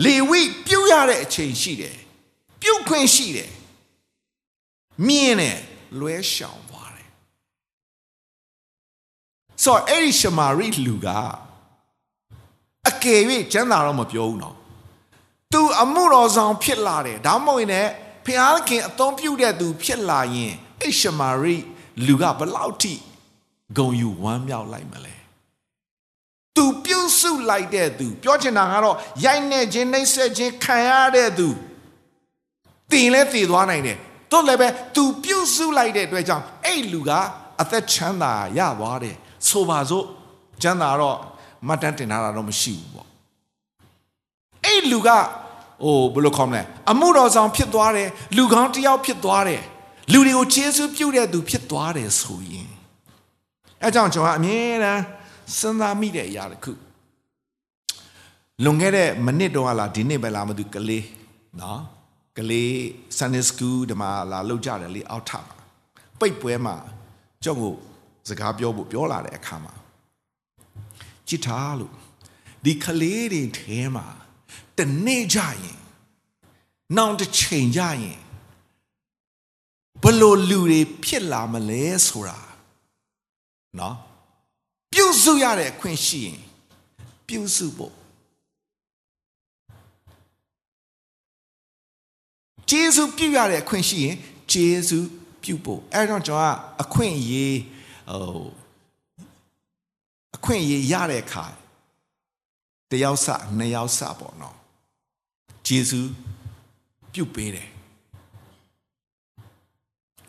[0.06, 1.98] လေဝိပြုတ်ရတဲ့အချိန်ရှိတယ်
[2.62, 3.52] ပြုတ်ခွင့်ရှိတယ်
[5.08, 5.60] မြင်းတယ်
[6.00, 7.10] လွဲရှောင်သွားတယ်
[9.64, 11.08] ဆိုတော့အဲ့ဒီရှမာရိလူက
[12.90, 14.56] အကယ်၍ကျမ်းသာတော့မပြောဘူးနော်
[15.54, 17.92] သူအမှုတော်ဆောင်ဖြစ်လာတယ်ဒါမှမဟုတ်ရင်လည်း
[18.26, 21.56] ဖျားခင်အသုံးပြုတဲ့သူဖြစ်လာရင်အဲ့ရှမာရိ
[22.06, 22.94] လူကဘလောက်ထိ
[23.78, 25.16] ဂုံယူဝမ်းမြောက်လိုက်မလဲ
[26.58, 31.48] သူပြုတ်စုလိုက်တဲ့သူပြောချင်တာကတော့ရိုက်နေခြင်းနှိမ့်ဆက်ခြင်းခံရတဲ့သူ
[32.92, 33.98] တင်လဲတည်သွားနိုင်တယ်
[34.32, 37.12] တို့လည်းပဲသူပြုတ်စုလိုက်တဲ့အတွက်ကြောင့်အဲ့လူက
[37.62, 39.16] အသက်ချမ်းသာရသွားတယ်
[39.48, 40.06] ဆိုပါစို့
[40.62, 41.18] ချမ်းသာတော့
[41.68, 43.08] မတ်တန်းတင်ထားတာတော့မရှိဘူးပေါ့
[44.66, 45.10] အဲ့လူက
[45.84, 46.62] ဟိုဘယ်လိုခေါ်မလဲ
[46.92, 49.62] အမှုတော်ဆောင်ဖြစ်သွားတယ်လူကောင်းတစ်ယောက်ဖြစ်သွားတယ်
[50.12, 52.72] လူတွေကိုကျေးဇူးပြုတဲ့သူဖြစ်သွားတယ်ဆိုရင်
[53.84, 55.02] အဲကြောင့်ကျွန်တော်အမြဲတမ်း
[55.60, 56.72] စဉ်းစားမိတဲ့အရာတစ်ခု
[58.64, 61.06] လွန်ခဲ့တဲ့မိနစ်တော့လားဒီနေ့ပဲလားမသိကလေး
[61.62, 61.82] နော်
[62.38, 62.74] ကလေး
[63.18, 65.56] Sunday School ဒီမှာလာလောက်ကြတယ်လေအောက်ထမှာ
[66.20, 66.76] ပိတ်ပွဲမှာ
[67.44, 67.76] ကြောင့်ကို
[68.30, 69.74] စကားပြောဖို့ပြောလာတဲ့အခါမှာ
[71.28, 71.94] ကြည်ထားလို့
[72.66, 74.08] ဒီကလေးတွေထဲမှာ
[74.78, 75.80] တနေ့ကြရင်
[76.98, 78.20] နောက်တစ်ချိန်ကြရင်
[80.04, 82.40] ဘလို့လူတွေဖြစ်လာမလဲဆိုတာ
[83.80, 84.11] နော်ပြု
[85.24, 86.40] စုရတဲ့အခွင့်ရှိရင်
[87.28, 87.94] ပြုစုဖို့
[92.70, 94.16] ဂျေဇုပြုရတဲ့အခွင့်ရှိရင်
[94.52, 95.00] ဂျေဇု
[95.44, 97.60] ပြုဖို့အဲဒါကြောင့်ကျွန်တော်ကအခွင့်အရေး
[98.10, 98.46] ဟို
[100.36, 101.46] အခွင့်အရေးရတဲ့အခါ
[102.92, 104.56] တယောက်စနှစ်ယောက်စပေါ့နော်
[105.68, 106.02] ဂျေဇု
[107.14, 107.70] ပြုပေးတယ်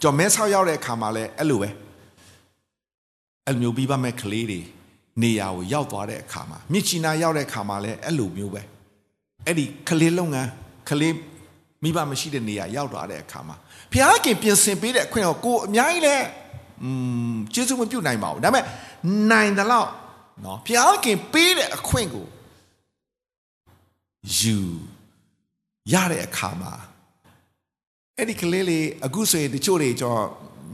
[0.01, 1.69] ကျွန်တော်မဲဆောက်ရောက်တဲ့အခါမှာလည်းအဲ့လိုပဲ
[3.47, 4.61] အဲ့လိုမျိုးပြီးပါမဲ့ကလေးတွေ
[5.23, 8.63] နေရာကိုရောက်သွားတဲ့အခါမှာမြစ်ချီနာရောက်တဲ့အခါမှာလည်းအဲ့လိုမျိုးပဲ
[9.47, 10.49] အဲ့ဒီကလေးလုပ်ငန်း
[10.89, 11.15] ကလေး
[11.83, 13.57] မိဘမရှိတဲ့နေရာရောက်သွားတဲ့အခါမှာ
[13.93, 16.17] ဘုရားခင်ပြင်ဆင်ပေးတဲ့အခွင့်ကိုကိုအများကြီးလဲ
[16.83, 16.91] อื
[17.33, 18.65] มကျေးဇူးမပြုတ်နိုင်ပါဘူးဒါပေမဲ့
[19.31, 19.89] နိုင်တယ်လို့
[20.45, 22.27] နော်ဘုရားခင်ပေးတဲ့အခွင့်ကို
[24.39, 24.57] ယူ
[25.93, 26.73] ရတဲ့အခါမှာ
[28.17, 30.27] အဲ့ဒီကလေးလေးအခုဆိုရင်တချို့တွေကျွန်တော်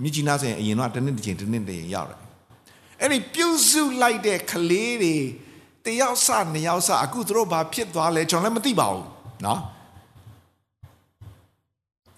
[0.02, 2.18] မြကြီးနားဆိုရင်အရင်တော့တစ်နှစ်တစ်ချိန်တစ်နှစ်တစ်ချိန်ရောက်တယ်
[3.00, 5.16] အဲ့ဒီပြုစုလိုက်တဲ့ကလေးတွေ
[5.84, 9.06] တယောက်စနှစ်ယောက်စအခုသူတို့ဘာဖြစ်သွားလဲကျွန်တော်လည်းမသိပါဘူး
[9.46, 9.61] နော်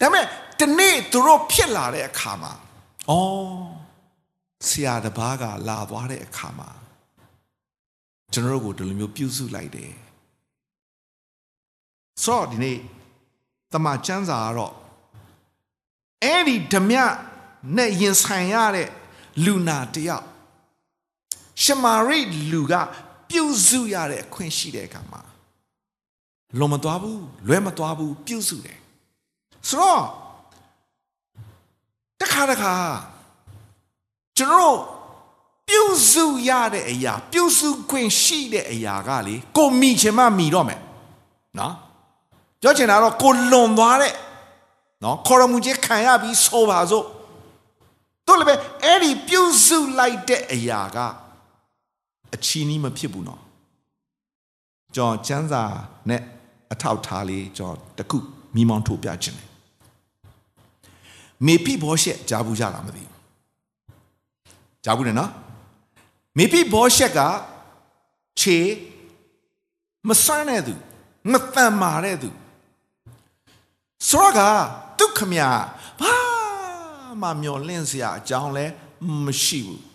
[0.00, 0.24] ဒါပေမဲ့
[0.60, 2.52] ဒီနေ့သူတို့ဖြစ်လာတဲ့အခါမှာ
[3.10, 3.12] ဩ
[4.68, 6.70] ဆရာတပားကလာသွားတဲ့အခါမှာ
[8.32, 9.92] ကျွန်တော်တို့ကိုဒီလိုမျိုးပြုစုလိုက်တယ်
[12.24, 12.78] ဆိုတော့ဒီနေ့
[13.72, 14.74] တမချန်းစာကတော့
[16.24, 16.96] အဲ့ဒီဓမြ
[17.76, 18.88] နဲ့ရင်ဆိုင်ရတဲ့
[19.44, 20.26] လူနာတယောက်
[21.62, 22.20] ရှမာရိ
[22.52, 22.72] လူက
[23.30, 25.20] ပြုစုရတဲ့အခွင့်ရှိတဲ့အခါမှာ
[26.58, 28.78] လွန်မသွားဘူးလွဲမသွားဘူးပြုစုတယ်
[29.68, 30.02] ဆိုတော့
[32.20, 32.74] တခါတခါ
[34.38, 34.78] ကျွန်တော်တို့
[35.68, 35.82] ပြု
[36.12, 40.80] စုရတဲ့အရာ ပြုစုခွင့်ရှိတဲ့အရာကလေကိုမိချင်မှမိတော့မယ်
[41.58, 41.74] နော်
[42.60, 44.14] ပြောချင်တာတော့ကိုလွန်သွားတဲ့
[45.02, 47.06] နော်ခေါ်ရမှုချင်းခံရပြီးဆိုပါစို့
[48.26, 50.98] တို့လည်းပဲအဲ့ဒီပြုစုလိုက်တဲ့အရာက
[52.34, 53.40] အချီးနီးမဖြစ်ဘူးနော်
[54.94, 55.62] ကျွန်တော်ကျမ်းစာ
[56.08, 56.22] နဲ့
[56.72, 58.18] အထောက်ထားလေးကျွန်တော်တခု
[58.54, 59.48] မိမောင်းထုတ်ပြခြင်းတယ်
[61.46, 63.16] မေပိဘောရှက်ကြားဘူးကြလားမသိဘူး
[64.84, 65.30] ကြားဘူးတယ်နော်
[66.38, 67.20] မေပိဘောရှက်က
[68.40, 68.58] ခြေ
[70.08, 70.74] မဆန်းတဲ့သူ
[71.32, 72.30] မတန်မာတဲ့သူ
[74.08, 74.62] ဆိုတော့
[74.98, 75.40] ကဒုက္ခမြ
[76.00, 76.14] ဘာ
[77.22, 78.66] မှမျောလင့်စရာအကြောင်းလဲ
[79.24, 79.89] မရှိဘူး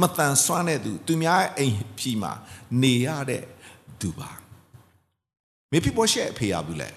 [0.00, 2.32] မတန်ဆွမ်းတဲ့သူသူများအိမ်ဖြီမှာ
[2.82, 3.44] နေရတဲ့
[4.00, 4.30] သူပါ
[5.70, 6.90] မေဖိဘောရှက်အဖေရဘူးလေ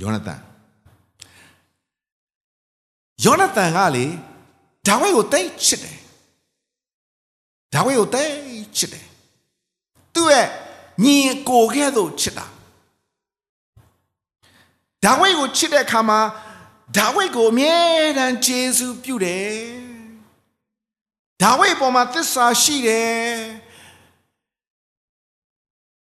[0.00, 0.40] ယောနသန်
[3.24, 4.06] ယောနသန်ကလေ
[4.86, 5.98] ဒါဝိဒ်ကိုတိတ်ချစ်တယ်
[7.74, 8.32] ဒါဝိဒ်ကိုတိတ်
[8.76, 9.06] ချစ်တယ်
[10.14, 10.46] သူ့ရဲ့
[11.04, 11.16] ညီ
[11.48, 12.46] ကိုကဲ့သို့ချစ်တာ
[15.04, 16.18] ဒါဝိဒ်ကိုချစ်တဲ့အခါမှာ
[16.96, 17.76] ဒါဝိဒ်ကိုအမြဲ
[18.18, 19.56] တမ်းကျေးဇူးပြုတယ်
[21.42, 23.32] ဒါဝိဒ်ပေါ်မှာသစ္စာရှိတယ်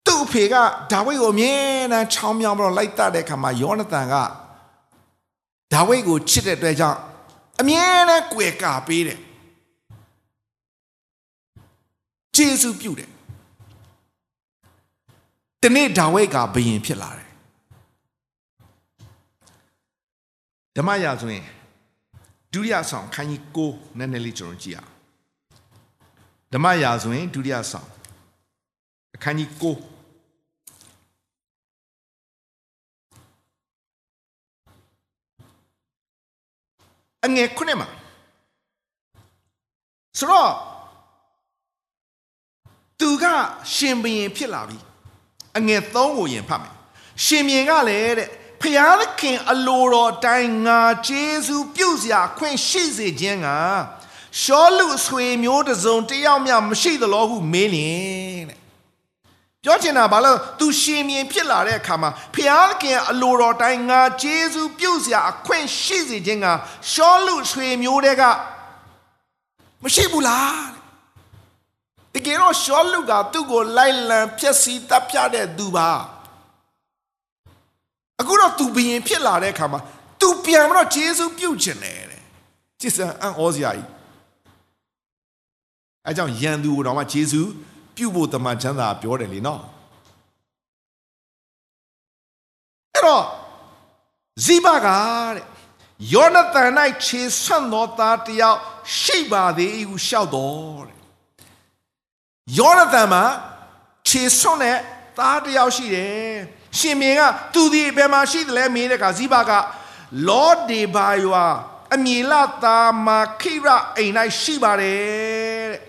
[0.05, 0.55] သူ့အဖေက
[0.91, 1.53] ဒါဝိဒ်ကိုအမြဲ
[1.91, 4.15] တမ်းချောင်းမြောင်းပြီးတော့လိုက်တတ်တဲ့အခါမှာယောနသန်က
[5.73, 6.99] ဒါဝိဒ်ကိုချစ်တဲ့အတွက်ကြောင့်
[7.59, 9.19] အမြဲတမ်းကြွယ်ကာပေးတယ်
[12.35, 13.09] ကျေးဇူးပြုတယ်
[15.61, 17.26] ဒီနေ့ဒါဝိဒ်ကဘယင်ဖြစ်လာတယ်
[20.77, 21.45] ဓမ္မရာဆိုရင်
[22.53, 24.91] ဒုတိယဆောင်ခန်းကြီး9နည်းနည်းလေးကျွန်တော်ကြည့်အောင်
[26.53, 27.89] ဓမ္မရာဆိုရင်ဒုတိယဆောင်
[29.15, 29.65] အခန်းကြီး9
[37.25, 37.89] အငယ်ခုနှစ်မှာ
[40.17, 40.51] ဆိုတော့
[42.99, 43.25] သူက
[43.73, 44.77] ရှင်ဘရင်ဖြစ်လာပြီ
[45.57, 46.73] အငယ်3ကိုယင်ဖတ်မယ်
[47.25, 48.29] ရှင်ဘရင်ကလည်းတဲ့
[48.61, 53.49] ဖျားသခင်အလိုတော်တိုင်းငါကျေးဇူးပြုစရာခွင့်ရှိစေခြင်းက
[54.41, 58.59] ရှောလူအဆွေမျိုးတစ်စုံတယောက်မျှမရှိသလိုဟုမေးလင်တဲ့
[59.63, 66.47] ပြောချင်တာဘာလို့သူရှင်မြင်ဖြစ်လာတဲ့အခါမှာဖျားသခင်အလိုတော်တိုင်းငါကျေးဇူးပြုစရာအခွင့်ရှိစေခြင်းက
[66.91, 68.23] ရှောလူအဆွေမျိုးတွေက
[69.83, 70.67] မရှိဘူးလား
[72.13, 75.89] တကယ်တော့ရှောလူကသူ့ကိုလိုက်လံဖျက်ဆီးတပ်ဖြတ်တဲ့သူပါ
[78.19, 79.79] အခုတော့ तू ဘယင်ဖြစ်လာတဲ့အခါမှာ
[80.21, 82.21] तू ပြန်မတော့ဂျေဇုပြုတ်ခြင်းတယ်တဲ့
[82.79, 83.87] ကြည်စံအံ့ဩစရာကြီး
[86.05, 87.41] အဲကြောင့်ယန်သူတော်မှာဂျေဇု
[87.95, 89.61] ပြုတ်ဖို့တမန်ချမ်းသာပြောတယ်လေနော်
[92.93, 93.23] အဲ့တော့
[94.45, 95.45] ဇိဘကတဲ့
[96.13, 96.71] ယောနသန်၌
[97.05, 98.59] ခြေဆွန့်သောသားတယောက်
[98.99, 100.97] ရှိပါသေးဟုလျှောက်တော်တဲ့
[102.57, 103.23] ယောနသန်မှာ
[104.07, 104.77] ခြေဆွန့်တဲ့
[105.17, 106.37] သားတယောက်ရှိတယ်
[106.79, 107.21] ရှင်မင်းက
[107.53, 109.51] သူဒီဘယ်မှာရှိသလဲမေးတဲ့အခါဇိဘက
[110.27, 111.45] လောဒေဘာယွာ
[111.95, 115.79] အမီလတာမာခိရအိမ်၌ရှိပါတယ်တဲ့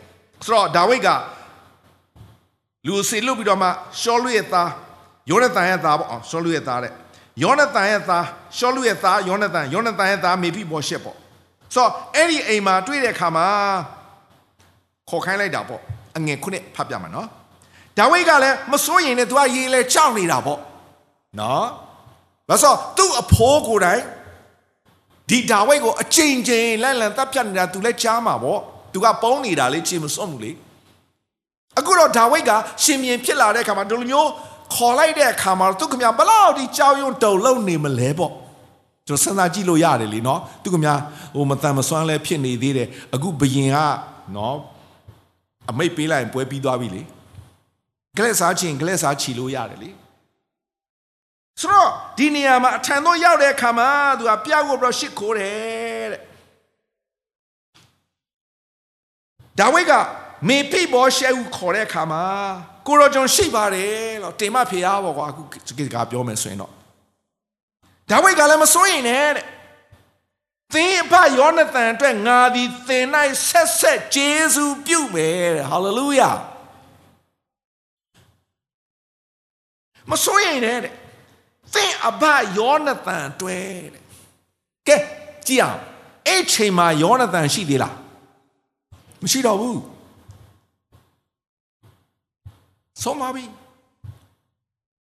[0.44, 1.09] ဆိုတော့ဒါဝိဒ်က
[2.87, 3.68] လူစီလုတ်ပြီးတော့မှ
[4.01, 4.70] ရှောလူရဲ့သား
[5.31, 6.92] ယောနသန်ရဲ့သားပေါ့ရှောလူရဲ့သားတဲ့
[7.42, 8.24] ယောနသန်ရဲ့သား
[8.59, 11.16] ရှောလူရဲ့သားယောနသန်ယောနသန်ရဲ့သားမေဖိဘောရှက်ပေါ့
[11.74, 13.46] ဆိုတော့အဲ့ဒီအိမ်မှာတွေ့တဲ့အခါမှာ
[15.09, 15.81] ခေါ်ခိုင်းလိုက်တာပေါ့
[16.16, 17.29] အငယ်ခုနှစ်ဖတ်ပြမှာနော်
[17.98, 20.61] ဒါဝိဒ်ကလည်းမစိုးရင်လည်းသူကရေလဲကြောက်နေတာပေါ့
[21.41, 21.67] နော်
[22.49, 24.03] ဘာလို့သူ့အဖိုးကိုယ်တိုင်
[25.31, 28.61] ဒီဒါဝိဒ်ကိုအချိန်ချင်းလန့်လန့်တပ်ဖြတ်နေတာသူလည်းကြားမှာပေါ့
[28.93, 30.51] သူကပုံးနေတာလေချေမစွန့်ဘူးလေ
[31.79, 32.51] အခုတော့ဒါဝိဒ်က
[32.83, 34.31] ရှင်မြင်ဖြစ်လာတဲ့အခါမှာဒီလိုမျိုး
[34.75, 38.33] ခေါ်လိုက်တဲ့အခါမှာသူကမြဘလောက်ဒီကြောက်ရွံ့တုံလုံးနေမလဲပေါ့
[39.07, 40.88] ကျွန်တော်စဉ်းစားကြည့်လို့ရတယ်လीနော်သူကမြ
[41.35, 43.77] ဟိုမတန်မစွမ်းလဲဖြစ်နေသေးတယ်အခုဘယင်က
[44.37, 44.57] နော်
[45.71, 47.03] အမိတ်ပေးလိုက်ရင်ပွဲပြီးသွားပြီလေ
[48.17, 49.91] ဂလက်စားချင်ဂလက်စားချီလို့ရတယ်လေ
[51.61, 56.21] ဆိုတော့ဒီနေရာမှာအထံတော့ရောက်တဲ့အခါမှာသူကပြကိုပြီးတော့ရှစ်ခိုးတယ်တဲ့
[59.59, 59.92] ဒါဝိဒ်က
[60.49, 62.23] မေဖိဘောရှဲဟုခေါ်တဲ့အခါမှာ
[62.87, 65.42] ကိုရောကျွန်ရှိပါတယ်လို့တင်မဖေအားပေါ့ကွာအခု
[65.79, 66.73] ဒီကပြောမယ်ဆိုရင်တော့
[68.11, 69.47] ဒါဝိဒ်ကလည်းမစိုးရင်နဲ့တဲ့
[70.75, 73.07] သင်အဖယောနသန်အတွက်ငါသည်သင်၌
[73.49, 76.31] ဆက်ဆက်ဂျေဇုပြုမယ်တဲ့ဟာလေလုယာ
[80.11, 80.94] မစိုးရင်နဲ့တဲ့
[81.75, 82.23] သင်အဖ
[82.59, 84.01] ယောနသန်အတွက်တဲ့
[84.89, 84.97] ကဲ
[85.47, 85.81] ကြည့်အောင်
[86.27, 87.95] အဲ့ချိန်မှာယောနသန်ရှိသေးလား
[89.23, 89.81] မရှိတော့ဘူး
[93.03, 93.45] ဆုံးပါပြီ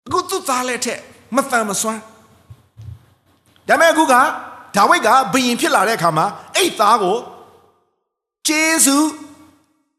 [0.07, 1.01] အခုသူ့သားလက်ထက်
[1.35, 2.01] မတန်မစွမ်း
[3.69, 4.15] ဒါပေမဲ့အခုက
[4.77, 7.17] ဒါဝိဒ်ကဘယင်ဖြစ်လာတဲ့အခါမှာအဲ့သားကို
[8.49, 8.97] ဂျေဇု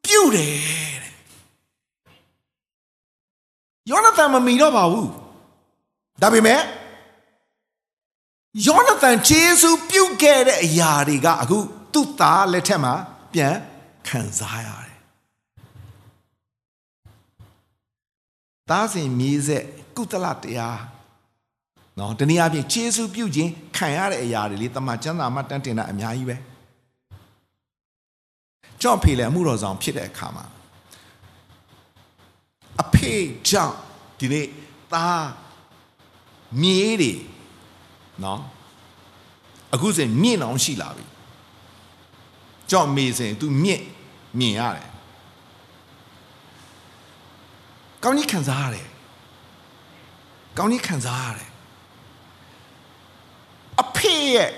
[0.06, 1.14] ပြုတ်တယ်တဲ့
[3.90, 5.10] ယောနသန်မမီတော့ပါဘူး
[6.22, 6.60] ဒါပေမဲ့
[8.66, 11.58] ယောနသန်ဂျေဇုပြုတ်ခဲ့တဲ့အရာတွေကအခု
[11.94, 12.94] သူ့သားလက်ထက်မှာ
[13.34, 13.56] ပြန်
[14.08, 14.98] ခံစားရတယ်
[18.70, 19.64] သားစဉ်မြေးဆက်
[19.96, 20.80] ကုသလတရား
[22.00, 26.36] နော်တနည်းအားဖြင့်ခြေဆုပြုခြင်းခံရတဲ့အရာတွေလေတမန်ကျမ်းစာမှာတန်းတင်တာအများကြီးပဲ
[28.82, 30.46] ကြောင့်ဖေလေအမှုတော်ဆောင်ဖြစ်တဲ့အခါမှာ
[32.82, 33.14] အဖေ
[33.50, 33.76] ကြောင့်
[34.20, 34.48] ဒီနေ့
[34.94, 35.26] သား
[36.62, 37.14] မြေးတွေ
[38.24, 38.42] နော်
[39.74, 41.06] အခုစင်မြင့်အောင်ရှိလာပြီ
[42.70, 43.84] ကြောင့်မေစင် तू မြင့်
[44.40, 44.90] မြင်ရတယ်
[48.04, 48.88] ကောင်းကြီးခံစားရတယ်
[50.58, 51.50] ကောင်းကြီးခံစားရတယ်
[53.82, 54.52] အဖေရဲ့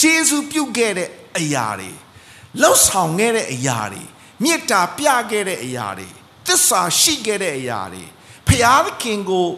[0.00, 1.90] ဂျေဇုပြုတ်ခဲ့တဲ့အရာတွေ
[2.60, 4.02] လှောက်ဆောင်ခဲ့တဲ့အရာတွေ
[4.42, 6.08] မေတ္တာပြခဲ့တဲ့အရာတွေ
[6.46, 8.04] သစ္စာရှိခဲ့တဲ့အရာတွေ
[8.48, 9.48] ဖျားသခင်ကို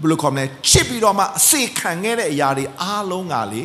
[0.00, 3.62] ဘယ်လိုခေါ်မလဲချစ်ပြီးတော့မှအစေခံခဲ့တဲ့အရာတွေအားလုံးကလေ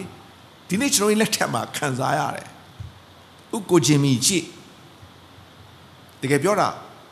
[0.68, 2.48] ဒီနေ့ကျွန်တော်တို့လက်ထက်မှာခံစားရတယ်
[3.56, 4.46] ဥကိုချင်းမီကြည့်
[6.22, 6.70] တကယ်ပြောတာ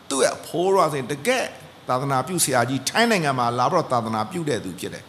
[0.09, 1.45] သူ့ရဲ့ဖိုးရွာစဉ်တကယ်
[1.87, 5.05] သာသနာပြုဆရာကြီးထိုင်းနိုင်ငံမှာလာပြီးတော့သာသနာပြုတဲ့သူဖြစ်တယ်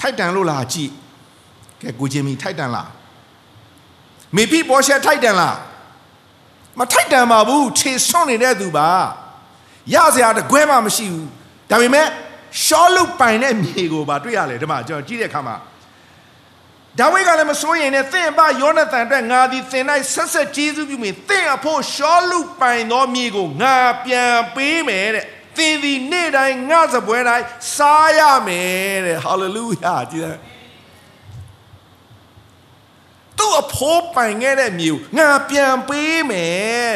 [0.00, 0.90] ထိုက်တန်လို့လားကြည့်
[1.82, 2.90] ကဲကိုချင်းမီထိုက်တန်လား
[4.36, 5.56] မေဖိပေါ်ရှက်ထိုက်တန်လား
[6.78, 8.88] မထိုက်တန်ပါဘူးခြေဆွန့်နေတဲ့သူပါ
[9.94, 11.28] ရစရာတကွဲမှမရှိဘူး
[11.70, 12.06] ဒါပေမဲ့
[12.64, 15.56] ရှောလုပိုင်တဲ့မြေကိုပါတွေ့ရတယ်ဒီမှာကျွန်တော်ကြည့်တဲ့အခါမှာ
[16.98, 27.46] ဒါဝိဒ်ကလည်းမစိုးရင်နဲ့သင်အပယောနသန်အတွက်ငါသည်သင်၌ဆက်ဆက်ကျေးဇူးပြုမိသင်အဖို့ရှောလုပိုင်သောမြေကိုငါပြန်ပေးမယ်တဲ့သင်သည်နေ့တိုင်းငါစပွဲတိုင်း
[27.76, 30.34] စားရမယ်တဲ့ဟာလေလုယာကြည်
[33.38, 36.92] သူ့အဖိုးပိုင်ခဲ့တဲ့မြေကိုငါပြန်ပေးမယ်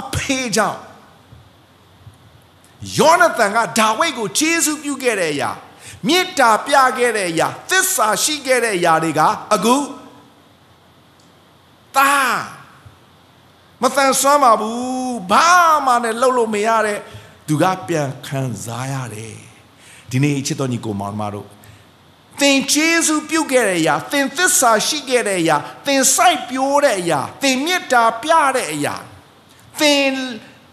[0.00, 0.80] အဖေကြောင့်
[2.98, 5.50] ယောနသန်ကဒါဝိဒ်ကိုကျေးဇူးပြုခဲ့တဲ့အရာ
[6.06, 9.20] မေတ္တာပြခဲ့တဲ့အရာသစ္စာရှိခဲ့တဲ့အရာတွေက
[9.54, 9.76] အခု
[11.96, 12.10] တာ
[13.82, 15.48] မတန်ဆွမ်းပါဘူးဘာ
[15.86, 16.98] မှလည်းလှုပ်လို့မရတဲ့
[17.46, 19.36] သူကပြန်ခံစားရတယ်
[20.10, 21.48] ဒီနေ့ချစ်တော်ညီကိုမောင်မတို့
[22.40, 28.94] သင်ကျေးဇူးပြုခဲ့တဲ့အရာသင်သစ္စာရှိခဲ့တဲ့အရာသင်စိုက်ပျိုးတဲ့အရာသင်မေတ္တာပြတဲ့အရာ
[29.80, 30.08] သင်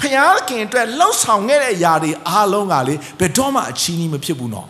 [0.01, 4.67] ဖျားခင်အတွက်လှုပ်ဆောင်ခဲ့တဲ့အရာတွေအားလုံးကလေဘယ်တော့မှအချီးနှီးမဖြစ်ဘူးနော်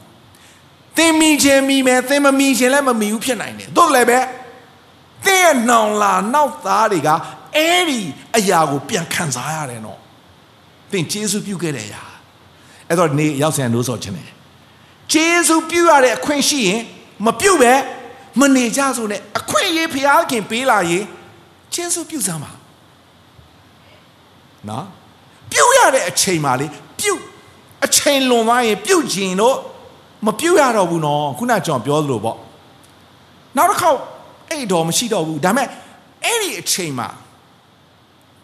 [0.98, 4.20] သင်မိခြင်းမိမယ်သင်မမိခြင်းလည်းမမိဘူးဖြစ်နိုင်တယ်တို့လည်းပဲ
[5.26, 7.10] သင်ရဲ့နောင်လာနောက်သားတွေက
[7.56, 8.00] အဲ့ဒီ
[8.36, 10.00] အရာကိုပြန်ခံစားရတယ်နော်
[10.92, 12.04] သင်ကျေးဇူးပြုခဲ့တဲ့အရာ
[12.88, 14.30] အဲ့တော့နေရောက်ဆန်လို့ဆိုခြင်းတယ်
[15.12, 16.82] ကျေးဇူးပြုရတဲ့အခွင့်ရှိရင်
[17.26, 17.74] မပြုတ်ပဲ
[18.40, 21.06] မနေကြဆိုနဲ့အခွင့်ရေးဖျားခင်ပေးလာရင်
[21.74, 22.52] ကျေးဇူးပြုစမ်းပါ
[24.70, 24.86] နော်
[25.52, 26.68] ပြုတ်ရတဲ့အချိန်မှာလေ
[27.00, 27.22] ပြုတ်
[27.86, 29.58] အချိန်လွန်သွားရင်ပြုတ်ခြင်းတော့
[30.26, 32.38] မပြုတ်ရတော့ဘူးနော်ခုနကျွန်တော်ပြောသလိုပေါ့
[33.58, 34.00] နောက်တစ်ခေါက်
[34.50, 35.68] အဲ့တော့မရှိတော့ဘူးဒါပေမဲ့
[36.26, 37.10] အဲ့ဒီအချိန်မှာ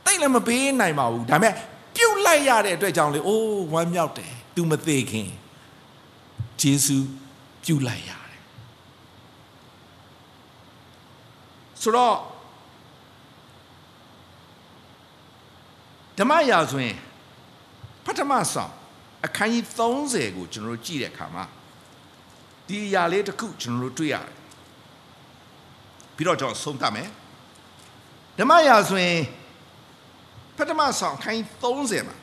[0.05, 1.53] တိတ်လည်းမပေးနိုင်ပါဘူးဒါပေမဲ့
[1.95, 5.29] ပြုတ်လိုက်ရတဲ့အတွက်ကြောင့်လေအိုးဝမ်းမြောက်တယ် तू မသေးခင်
[6.61, 6.97] ဂျေစု
[7.63, 8.41] ပြုတ်လိုက်ရတယ်
[11.81, 12.15] ဆိုတော့
[16.17, 16.97] ဓမ္မရာဆိုရင်
[18.05, 18.71] ပထမဆောင်
[19.25, 19.63] အခန်းကြီး
[20.01, 21.43] 30ကိုကျွန်တော်တို့ကြည့်တဲ့အခါမှာ
[22.67, 24.33] ဒီအရာလေးတစ်ခုကျွန်တော်တို့တွေ့ရတယ်
[26.15, 27.09] ပြီးတော့ကျွန်တော်ဆုံးသတ်မယ်
[28.37, 29.19] ဓမ္မရာဆိုရင်
[30.57, 32.17] ပထမဆောင်အခန်းကြီး30မှာ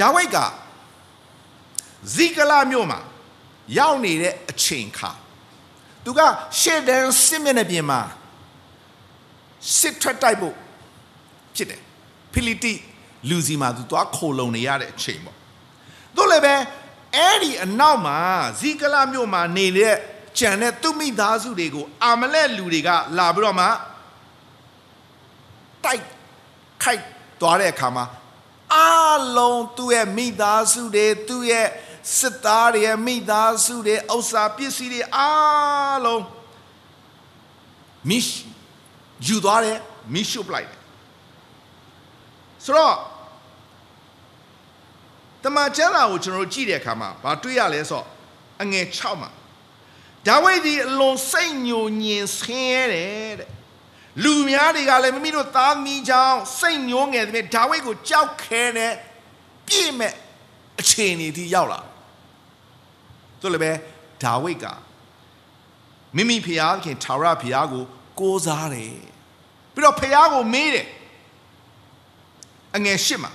[0.00, 0.36] ဒါဝိဒ်က
[2.14, 3.00] ဇီကလာမြို့မှာ
[3.78, 5.10] ရောက်နေတဲ့အချိန်ခါ
[6.04, 6.20] သူက
[6.60, 8.00] ရှေ့တန်းစစ်မျက်နှာပြင်မှာ
[9.78, 10.56] စစ်ထွက်တိုက်ဖို့
[11.56, 11.80] ဖြစ်တယ်
[12.32, 12.74] ဖိလိတိ
[13.28, 15.36] လူစီမှာသူသွားခိုလုံနေရတဲ့အချိန်ပေါ့
[16.16, 16.54] တို့လည်းပဲ
[17.16, 18.18] အဲ့ဒီအနောက်မှာ
[18.60, 19.94] ဇီကလာမြို့မှာနေတဲ့
[20.38, 22.88] ကြံတဲ့သူမိသားစုတွေကိုအာမလက်လူတွေက
[23.18, 23.66] လာပြီးတော့မှ
[25.84, 26.04] တိုက်
[26.82, 27.02] ခိုက်
[27.40, 28.04] သွားတဲ့အခါမှာ
[28.74, 31.68] အားလုံးသူ့ရဲ့မိသားစုတွေသူ့ရဲ့
[32.18, 36.24] စစ်သားတွေရဲ့မိသားစုတွေဥစ္စာပစ္စည်းတွေအားလုံး
[38.08, 38.28] မီး
[39.26, 39.78] ယူသွားတယ်
[40.14, 40.80] မီးရှို့ပလိုက်တယ်
[42.64, 42.96] ဆိုတော့
[45.42, 48.06] တမန်ကျမ်းစာကိုကျွန်တော်တို့ကြည့်တဲ့အခါမှာဘာတွေ့ရလဲဆိုတော့
[48.62, 49.30] အငယ်6မှာ
[50.26, 53.50] ဒါဝိဒ်ဒီအလွန်စိတ်ညိုညင်ဆင်းရဲတယ်တဲ့
[54.22, 58.92] လူများတွေကလည်းမိမိတို့သားသမီးကြောင့်စိတ်ညိုငယ်တဲ့ဒါဝိဒ်ကိုကြောက်ခဲတဲ့
[59.68, 60.14] ပြည့်မဲ့
[60.80, 61.80] အခြေအနေထိရောက်လာ
[63.40, 63.72] သူလည်းပဲ
[64.22, 64.66] ဒါဝိဒ်က
[66.16, 67.84] မိမိဖျားခင်ထာဝရဖျားကို
[68.20, 68.96] ကိုးစားတယ်
[69.74, 70.86] ပြီးတော့ဖျားကိုမေးတယ်
[72.76, 73.32] အငယ်ရှစ်မှာ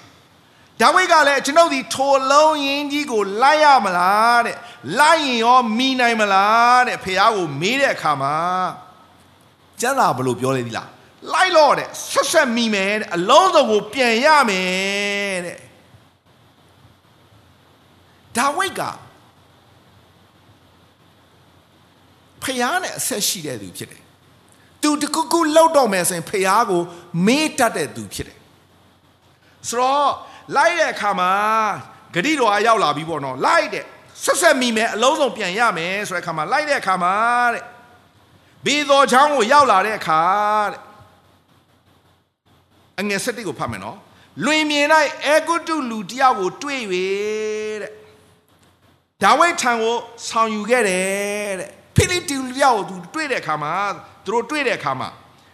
[0.82, 4.58] ဒါဝိဒ်ကလည်းကျွန်ုပ်ဒီထိုလုံးရင်းကြီးကိုလိုက်ရမလားတဲ့
[5.00, 8.38] လိုက်ရင်ရောမိနိုင်မလားတဲ့ဖះကိုမေးတဲ့အခါမှာ
[9.82, 10.90] ကျမ်းစာဘလို့ပြောလဲဒီလား
[11.34, 15.58] လိုက်တော့တဲ့ဆက်ဆက်မိမယ်တဲ့အလုံးစုံကိုပြန်ရမယ်တဲ့
[18.38, 18.82] ဒါဝိဒ်က
[22.44, 24.04] ဖះနဲ့အဆက်ရှိတဲ့သူဖြစ်တယ်
[24.82, 26.82] သူတကူကူလောက်တော့မယ်ဆိုရင်ဖះကို
[27.26, 28.41] မေးတတ်တဲ့သူဖြစ်တယ်
[29.70, 30.12] ဆိုတော့
[30.56, 31.32] လိုက်တဲ့အခါမှာ
[32.14, 33.86] ဂတိတော်အရောက်လာပြီပေါ့နော်လိုက်တဲ့
[34.24, 37.14] ဆက်ဆက်မိမယ်အလုံးစုံပြန်ရမယ်ဆိုတဲ့အခါမှာလိုက်တဲ့အခါမှာ
[37.54, 37.64] တဲ့
[38.66, 40.22] ဘေတော်ချောင်းကိုရောက်လာတဲ့အခါ
[40.72, 40.80] တဲ့
[43.00, 43.98] အငယ်၁၁ကိုဖတ်မယ်နော်
[44.46, 44.88] လွင်မြင်၌
[45.26, 46.82] အေဂုတုလူတယောက်ကိုတွေ့၍
[47.82, 47.92] တဲ့
[49.24, 49.98] ဒါဝိဒ်ထံကို
[50.28, 53.74] ဆောင်ယူခဲ့တယ်တဲ့ဖိလိတီလူတယောက်ကိုသူတွေ့တဲ့အခါမှာ
[54.26, 55.10] သူတို့တွေ့တဲ့အခါမှာ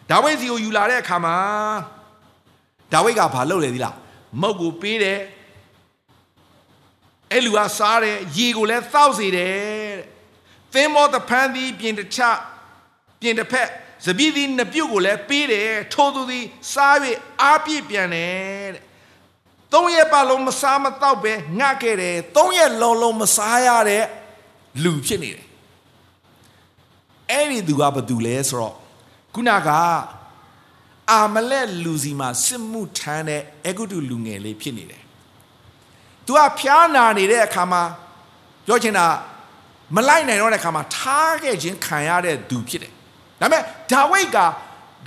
[0.09, 1.35] ဒါဝိဒ်စီကိုယူလာတဲ့အခါမှာ
[2.91, 3.95] ဒါဝိဒ်ကဘာလုပ်လဲသီလား
[4.41, 5.19] မုတ်ကိုပေးတယ်
[7.31, 10.17] အဲ့လူကစားတယ်ရေကိုလည်းသောက်စေတယ်တဲ့
[10.73, 12.19] သင်းမောတဖန်းသည်ပြင်တစ်ချ
[13.21, 13.69] ပြင်တစ်ဖက်
[14.05, 16.95] စပီးသည်နှစ်ပြုတ်ကိုလည်းပေးတယ်ထိုးသူသည်စား၍
[17.41, 18.83] အားပြည့်ပြန်တယ်တဲ့
[19.73, 24.05] သုံးရက်ပတ်လုံးမစားမတော့ပဲငတ်ခဲ့တယ်သုံးရက်လုံးလုံးမစားရတဲ့
[24.83, 25.47] လူဖြစ်နေတယ်
[27.31, 28.75] အဲ့ဒီသူကဘာတူလဲဆိုတော့
[29.33, 29.69] ခုနက
[31.10, 35.02] အာမလက်လူစီမှာစစ်မှုထမ်းတဲ့အဂုတုလူငယ်လေးဖြစ်နေတယ်။
[36.26, 37.82] तू ကဖျားနာနေတဲ့အခါမှာ
[38.66, 39.06] ပြောချင်တာ
[39.96, 42.92] မလိုက်နိုင်တော့တဲ့အခါမှာထားခဲ့ခြင်းခံရတဲ့သူဖြစ်တယ်။
[43.40, 44.38] ဒါပေမဲ့ဒါဝိဒ်က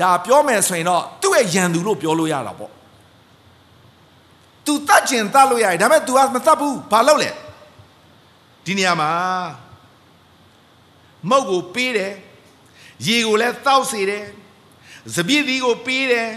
[0.01, 2.71] ဒါပြောမယ်ဆိုရင်တော့သူ့ရဲ့ယံသူလို့ပြောလို့ရတာပေါ့။
[4.65, 7.31] तू တတ်ကျင်တတ်လို့ရတယ်ဒါပေမဲ့ तू ကမတတ်ဘူး။ဘာလုပ်လဲ။
[8.65, 9.11] ဒီနေရာမှာ
[11.29, 12.11] မုတ်ကိုပေးတယ်။
[13.07, 14.23] ရေကိုလည်းတောက်စေတယ်။
[15.16, 16.30] စပြည့်သီးကိုပေးတယ်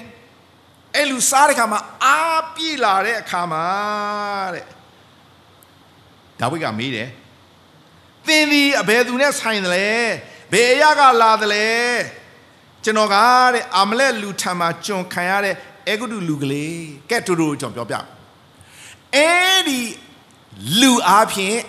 [0.95, 3.65] အဲ့လူစားတဲ့ခါမှာအားပြည့်လာတဲ့အခါမှာ
[4.55, 4.65] တဲ့
[6.39, 7.09] ဒါဝိဒ်ကမေးတယ်
[8.27, 9.89] သင်ဒီအဘယ်သူနဲ့ဆိုင်တယ်လဲ
[10.51, 11.69] ဘယ်အရာကလာတယ်လဲ
[12.83, 13.15] ကျွန်တော်က
[13.53, 15.55] တဲ့အာမလက်လူထံမှာကျွန်ခံရတဲ့
[15.87, 18.07] အေဂုတုလူကလေးကဲတူတူကျွန်တော်ပြောပြ
[19.15, 19.79] အဲ့ဒီ
[20.79, 21.59] လူအားဖြင့်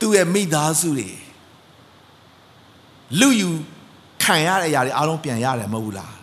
[0.00, 1.10] သူ့ရဲ့မိသားစုတွေ
[3.20, 3.50] လူယူ
[4.22, 6.14] ခံရတဲ့အရာတွေအားလုံးပြန်ရတယ်မဟုတ်ဘူးလား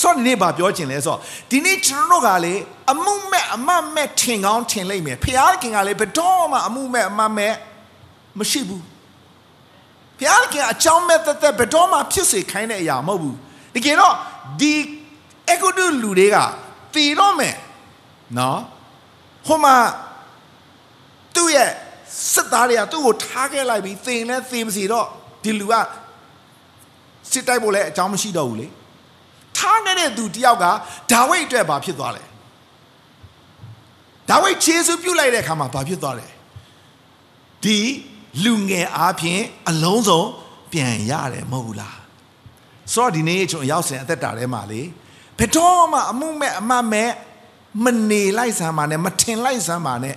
[0.00, 1.18] ဆိုတော့ဒီနေ့ဗာပြောချင်လဲဆိုတော့
[1.50, 2.54] ဒီနေ့ကျွန်တော်တို့ကလေ
[2.92, 7.54] အမှုမဲ့အမတ်မဲ့ထင်ကောင်းထင်လိုက်မယ်ဖျားခင်ကလေဘယ်တော့မှအမှုမဲ့အမတ်မဲ့
[8.38, 8.84] မရှိဘူး
[10.20, 13.36] ဖျားခင်အချောင်းမဲ့တက်တက်ဘယ်တော့မှဖြစ်စေခိုင်းတဲ့အရာမဟုတ်ဘူး
[13.74, 14.14] တကယ်တော့
[14.60, 14.74] ဒီ
[15.50, 16.36] အကုဒုလူတွေက
[16.94, 17.56] တည်တော့မယ်
[18.38, 18.60] နော်
[19.46, 19.76] ဟိုမှာ
[21.34, 21.70] သူ့ရဲ့
[22.32, 25.08] စစ်သားတွေကသူ့ကိုထားခဲ့လိုက်ပြီးသင်လဲသင်မစီတော့
[25.46, 25.74] ဒီလူက
[27.30, 28.66] စစ်တိုက်ဖို့လည်းအကြောင်းမရှိတော့ဘူးလေ
[29.56, 30.64] ထားနေတဲ့သူတယောက်က
[31.12, 32.24] ဒါဝိဒ်အတွက်ဘာဖြစ်သွားလဲ
[34.30, 36.28] ဒါဝိဒ်ခြေဆုပ်ပြုတ်လိုက်တဲ့အခါမှာဘာဖြစ်သွားလဲ
[37.64, 37.78] ဒီ
[38.44, 40.22] လူငယ်အားဖြင့်အလုံးစုံ
[40.72, 41.98] ပြန်ရတယ်မဟုတ်ဘူးလား
[42.94, 44.82] ဆိုတော့ဒီနေ့ကျွန်တော်ရောက်စင်အသက်တာထဲမှာလေ
[45.38, 47.10] ဘယ်တော့မှအမှုမဲ့အမမဲ့
[47.84, 50.16] မနေလိုက်စမ်းပါနဲ့မထင်လိုက်စမ်းပါနဲ့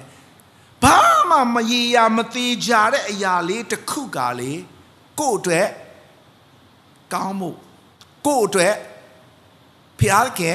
[0.83, 0.97] ဘာ
[1.29, 4.51] မှမရေရာမသေးကြတဲ့အရာလေးတစ်ခုကလေ
[5.19, 5.67] ကို့အတွက်
[7.13, 7.49] ကောင်းမှု
[8.27, 8.75] ကို့အတွက်
[9.99, 10.51] ဖျားကဲ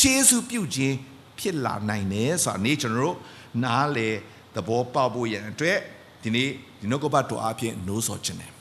[0.00, 0.96] ခြေဆုပြုတ်ခြင်း
[1.38, 3.16] ဖြစ်လာနိုင်တယ်ဆိုတာနေ့ကျွန်တော်တို့
[3.64, 4.08] နားလေ
[4.54, 5.78] သဘောပေါက်ဖို့ရန်အတွက်
[6.22, 6.48] ဒီနေ့
[6.80, 8.52] ဒီနှုတ်ကပတ်တော်အဖြစ်နိုးစောခြင်းတယ်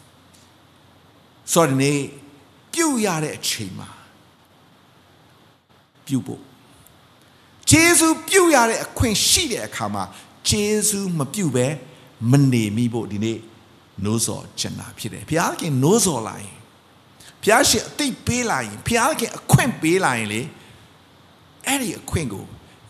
[1.54, 2.00] ဆိုတော့ဒီနေ့
[2.74, 3.90] ပြုတ်ရတဲ့အချိန်မှာ
[6.08, 6.42] ပြုတ်ဖို့
[7.70, 10.04] ခြေဆုပြုတ်ရတဲ့အခွင့်ရှိတဲ့အခါမှာ
[10.48, 11.68] ခြေဆုမပြုတ်ပဲ
[12.32, 13.38] မနေမိဖို့ဒီနေ့
[14.06, 16.58] နိုးစောခြင်းတာဖြစ်တယ်ဘုရားခင်နိုးစောလာရင်
[17.42, 20.42] ဘုရားရှင်အသိပေးလာရင်ဘုရားခင်အခွင့်ပေးလာရင်လေ
[21.66, 22.46] အဲ့ဒီအခွင့်ကို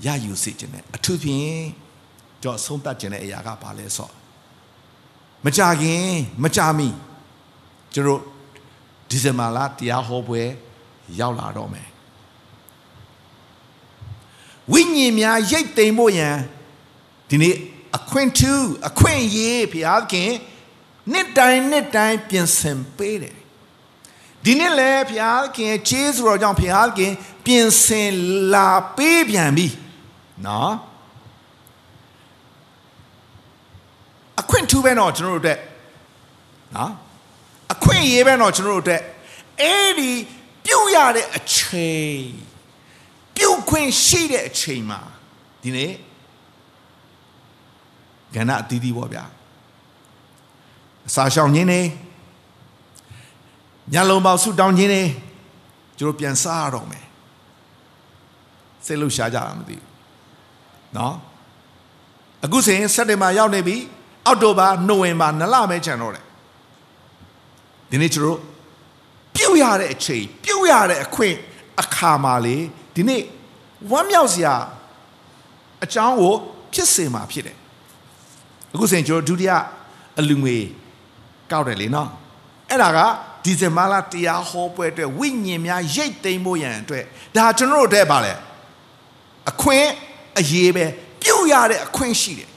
[0.06, 1.64] ရယူစေခြင်းနဲ့အထူးဖြင့်
[2.42, 4.10] ကြောင့်ဆုံးတတ်ခြင်းတဲ့အရာကဘာလဲဆို
[5.46, 6.08] မကြခင်
[6.44, 6.90] မကြမီ
[7.94, 8.22] ကျွန်တော်
[9.10, 10.42] ဒီဇင်ဘာလတရားဟောပွဲ
[11.20, 11.90] ရောက်လာတော့မယ်
[14.72, 16.36] ဝိညာဉ်များရိတ်သိမ်းဖို့ရန်
[17.30, 17.56] ဒီနေ့
[17.98, 20.32] အခွင့်ထူးအခွင့်ရေးဖျားခင်
[21.12, 23.38] နှစ်တိုင်းနှစ်တိုင်းပြင်ဆင်ပေးတယ်
[24.44, 27.14] ဒီနေ့လဲဖျားခင်ခြေစွတော်ကြောင့်ဖျားခင်
[27.46, 28.12] ပြင်ဆင်
[28.54, 29.68] လာပေးပြန်ပြီ
[30.46, 30.74] နော်
[34.40, 35.60] အခွင့်ထူးပဲတော့ကျွန်တော်တို့အတွက်
[36.76, 36.92] နော်
[37.74, 39.02] အခွင့်ရေးပဲတော့ကျွန်တော်တို့အတွက်
[39.62, 40.12] အဲ့ဒီ
[40.66, 42.22] ပြုတ်ရတဲ့အချိန်
[43.36, 45.02] ပြုတ်ခွင့်ရှိတဲ့အချိန်မှာ
[45.62, 45.92] ဒီနေ့
[48.36, 49.26] ကဏ္ဍအသီးသီးပေါ့ဗျာ
[51.09, 51.81] အစာရှောင်ခြင်းနေ
[53.93, 55.03] ညလုံးပေါက်ဆုတောင်းခြင်းနေ
[55.99, 57.05] ကျွန်တော်ပြန်စားရတော့မယ်
[58.87, 59.89] စိတ်လှရှားကြတာမသိဘူး
[60.95, 61.13] เนาะ
[62.45, 63.77] အခုဆိုရင်စက်တင်ဘာရောက်နေပြီ
[64.27, 66.25] အောက်တိုဘာနိုဝင်ဘာနှစ်လပဲကျန်တော့တယ်
[67.91, 68.39] ဒီနေ့ကျွန်တော်
[69.35, 71.37] ပြုတ်ရတဲ့အချိန်ပြုတ်ရတဲ့အခွင့်
[71.81, 72.57] အခါမှာလေ
[72.95, 73.23] ဒီနေ့
[73.91, 74.55] ဝမ်းမြောက်စရာ
[75.85, 76.35] အကြောင်းကို
[76.73, 77.57] ဖြစ်စေမှာဖြစ်တယ်
[78.73, 79.53] အခုဆိုရင်ကျွန်တော်ဒုတိယ
[80.19, 80.59] အလူငွေ
[81.52, 82.10] ကောက်တယ်လေနော်
[82.70, 83.00] အဲ့ဒါက
[83.44, 87.04] ဒီဇင်ဘာလတရားဟောပွဲအတွက်ဝိညာဉ်များရိတ်သိမ်းဖို့ရန်အတွက်
[87.36, 88.34] ဒါကျွန်တော်တို့အတွက်ပါလေ
[89.50, 89.88] အခွင့်
[90.40, 90.86] အရေးပဲ
[91.22, 92.50] ပြုတ်ရတဲ့အခွင့်ရှိတယ်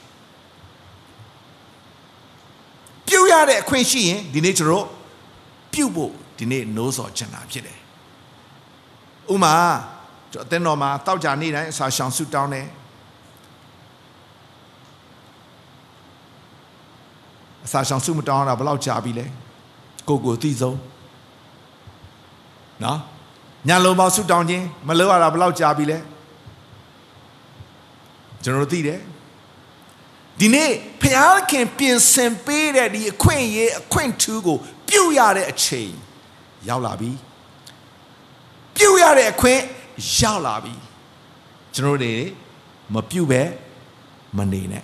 [3.07, 4.87] ပြုတ်ရတဲ့အခွင့်ရှိရင်ဒီနေ့ကျွန်တော်
[5.73, 7.79] ပြုတ်ဖို့ဒီနေ့နိုးစော်ချင်တာဖြစ်တယ်
[9.33, 9.53] ဥမာ
[10.31, 12.67] ကျွန်တော်အသင်းတော်မှာတောက်ကြနေ့တိုင်းအစာရှောင်ဆုတောင်းတယ်
[17.65, 19.25] အစာရှောင်ဆုမတောင်းတာဘယ်လောက်ကြာပြီလဲ
[20.07, 20.79] ကိုကိုသိဆုံး
[22.83, 22.99] နော်
[23.67, 25.97] ညာလုံးပေါဆုတောင်းခြင်းမလုပ်ရတာဘယ်လောက်ကြာပြီလဲ
[28.43, 28.99] ကျွန်တော်တို့သိတယ်
[30.39, 34.57] ဒီနေ့ဖျားခင်ပြင်ဆင်ပေးတဲ့ဒီအခွင့်အရေးအခွင့်ထူးကို
[34.87, 35.91] ပြုတ်ရတဲ့အချိန်
[36.69, 37.11] ရောက်လာပြီ
[38.75, 39.61] ပြုတ်ရတဲ့အခွင့်
[40.17, 40.73] ရောက်လာပြီ
[41.75, 42.23] ကျွန်တော်တို့
[42.93, 43.41] မပြုတ်ပဲ
[44.37, 44.83] မနေနဲ့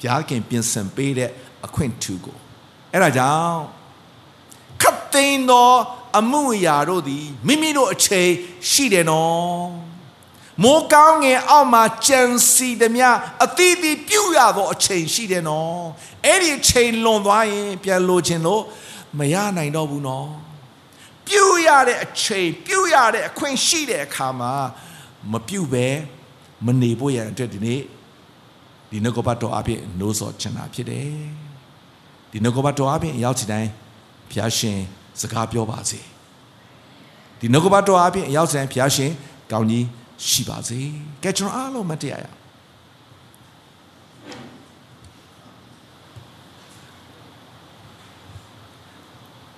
[0.00, 1.30] ဘုရားခင်ပြင်ဆင်ပေးတဲ့
[1.66, 2.38] အခွင့်ထူးကို
[2.92, 3.60] အဲ့ဒါကြောင့်
[4.82, 5.72] ခတ်သိမ်းသော
[6.18, 8.30] အမှုအရာတို့သည်မိမိတို့အချိန်
[8.70, 9.66] ရှိတယ်နော်
[10.62, 15.80] မိုးကောင်းငယ်အောက်မှာကြံစီသည်များအသီးသီးပြုတ်ရသောအချိန်ရှိတယ်နော်
[16.24, 18.62] အဲ့ဒီအချိန်လွန်သွားရင်ပြန်လိုချင်လို့
[19.18, 20.28] မရနိုင်တော့ဘူးနော်
[21.26, 24.52] ပြုတ်ရတဲ့အချိန်ပြုတ်ရတဲ့အခွင့်ရှိတဲ့အခါမှာ
[25.32, 25.86] မပြုတ်ပဲ
[26.66, 27.80] မနေဖို့ရန်အတွက်ဒီနေ့
[28.90, 31.45] ဒီနှုတ်ကပတ်တော်အဖြစ်နိုးစော်ချင်တာဖြစ်တယ်
[32.36, 33.70] ဒီနှုတ်ကပတ်တော်အဖြစ်ရောက်ချင်တိုင်း
[34.30, 34.78] ဘုရားရှင်
[35.20, 36.00] စကားပြောပါစေ
[37.38, 39.10] ဒီနှုတ်ကပတ်တော်အဖြစ်ရောက်ချင်တိုင်းဘုရားရှင်
[39.52, 39.84] ကောင်းကြီး
[40.28, 40.78] ရှိပါစေ
[41.22, 42.26] ကဲကျွန်တော်အားလုံးမတရားရ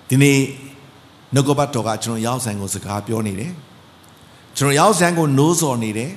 [0.08, 0.38] ဒီနေ့
[1.34, 3.52] နှုတ်ကပတ်တော်ကကျွန်တော်ရောက်ဆိုင်ကိုစကားပြောနေတယ်
[4.56, 6.12] ကျွန်တော်ရောက်ဆိုင်ကိုနိုးစော်နေတယ်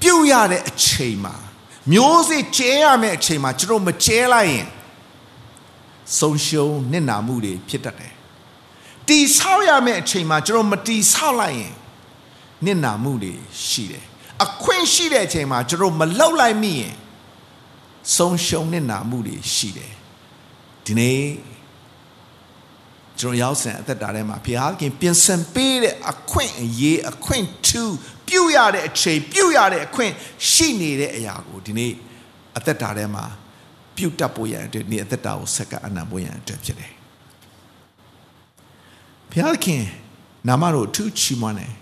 [0.00, 1.34] ပြုတ်ရတဲ့အချိန်မှာ
[1.92, 4.66] မျိုးစေ့ကျဲရမယ့်အချိန်မှာကျွန်တော်မကျဲလိုက်ရင်
[6.18, 8.14] ဆုံးရှုံးနစ်နာမှုတွေဖြစ်တတ်တယ်
[9.08, 11.74] တီဆောက်ရမယ့်အချိန်မှာကျွန်တော်မတီဆောက်လိုက်ရင်
[12.64, 13.34] နစ်နာမှုတွေ
[13.66, 14.04] ရှိတယ်
[14.44, 16.94] အခွင့်ရှိတဲ့အချိန်မှာကျွန်တော်မလောက်လိုက်မိရင်
[18.16, 19.92] ဆုံးရှုံးနစ်နာမှုတွေရှိတယ်
[20.86, 21.22] ဒီနေ့
[23.20, 27.94] ကျွန်တော်ရောက်ဆန်အသက်တာထဲမှာဘုရားခင်ပြင်ဆင်ပေးတဲ့အခွင့်အရေးအခွင့်ထူး
[28.28, 30.12] ပြုတ်ရတဲ့အချိန်ပြုတ်ရတဲ့အခွင့်
[30.50, 31.92] ရှိနေတဲ့အရာကိုဒီနေ့
[32.56, 33.24] အသက်တာထဲမှာ
[33.96, 36.92] ပြုတ်တက်ဖို့ရန်အတွက်ဒီအသက်တာကိုဆက်ကအနံဖို့ရန်အတွက်ဖြစ်တယ်
[39.30, 39.82] ဘုရားခင်
[40.48, 41.72] နာမတော်အထူးချီးမွမ်းတယ်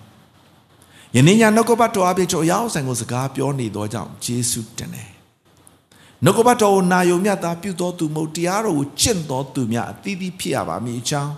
[1.17, 5.11] ယနေ့ညနှုတ်ကပတ်တော်အပြည့်ကျော်ရောက်ဆိုင်ကိုစကားပြောနေသောကြောင့်ယေရှုတင်တယ်
[6.25, 11.33] နှုတ်ကပတ်တော်ကိုနာယုံမြတ်သားပြုတော်သူမဟုတ်တရားတော်ကိုကျင့်တော်သူများအသီးသီးဖြစ်ရပါမည်အကြောင်း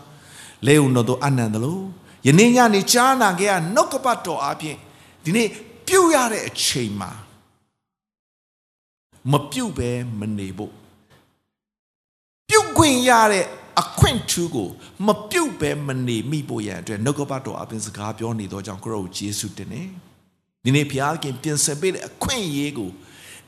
[0.67, 1.83] လေုံတော်တို့အနန္တလို့
[2.27, 4.77] ယနေ့ညနေကြားနာခဲ့ရနှုတ်ကပတ်တော်အပြည့်
[5.25, 5.49] ဒီနေ့
[5.87, 7.11] ပြုတ်ရတဲ့အချိန်မှာ
[9.31, 10.73] မပြုတ်ပဲမနေဖို့
[12.49, 13.47] ပြုတ်ခွင့်ရတဲ့
[13.81, 14.69] အခွင့်ထူးကို
[15.07, 19.83] မပြုတ်ပဲမနေမိဖို့ရန်အတွက်နှုတ်ကပတ်တော်အပြင်စကားပြောနေသောကြောင့်ကိုရောယေရှုတင်နေ
[20.65, 22.91] ဒီနေ့ဘုရားခင်ပြင်ဆင်ပေးတဲ့အခွင့်အရေးကို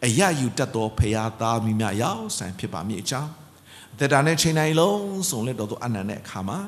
[0.06, 3.30] အရယူတတ်သောဖရာသားမိများရောက်ဆိုင်ဖြစ်ပါမည်အကြောင်း
[3.94, 5.00] အသက်တာနဲ့ချိန်တိုင်းလုံး
[5.30, 6.58] စုံလက်တော်သူအနန္တတဲ့အခါမှာ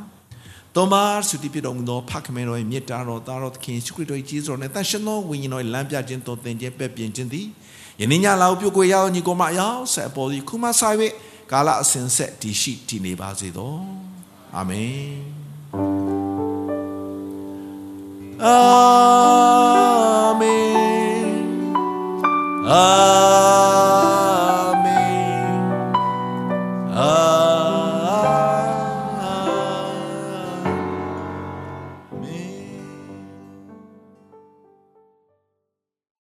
[0.75, 7.47] တော်မာစုတိပြတော်မူသောဖခင်တော်ရဲ့မြတ်တာတော်သားတော်သခင်ယေရှုခရစ်တော်ရဲ့ကြီးစွာနဲ့တန်ရှင်သောဝိညာဉ်တော်ရဲ့လမ်းပြခြင်းတော်သင်ခြင်းပဲ့ပြင်ခြင်းသည်
[8.01, 10.97] ယနေ့ညလောက်ပြုတ်ကိုရောက်ညီကိုမရောက်ဆက်ပေါ်သည်ခုမှဆိုင်၍
[11.53, 13.77] ကာလအစဉ်ဆက်တည်ရှိတည်နေပါစေသော
[14.57, 14.97] အာမင်
[18.45, 18.57] အာ
[20.41, 21.37] မင်
[22.71, 23.96] အာ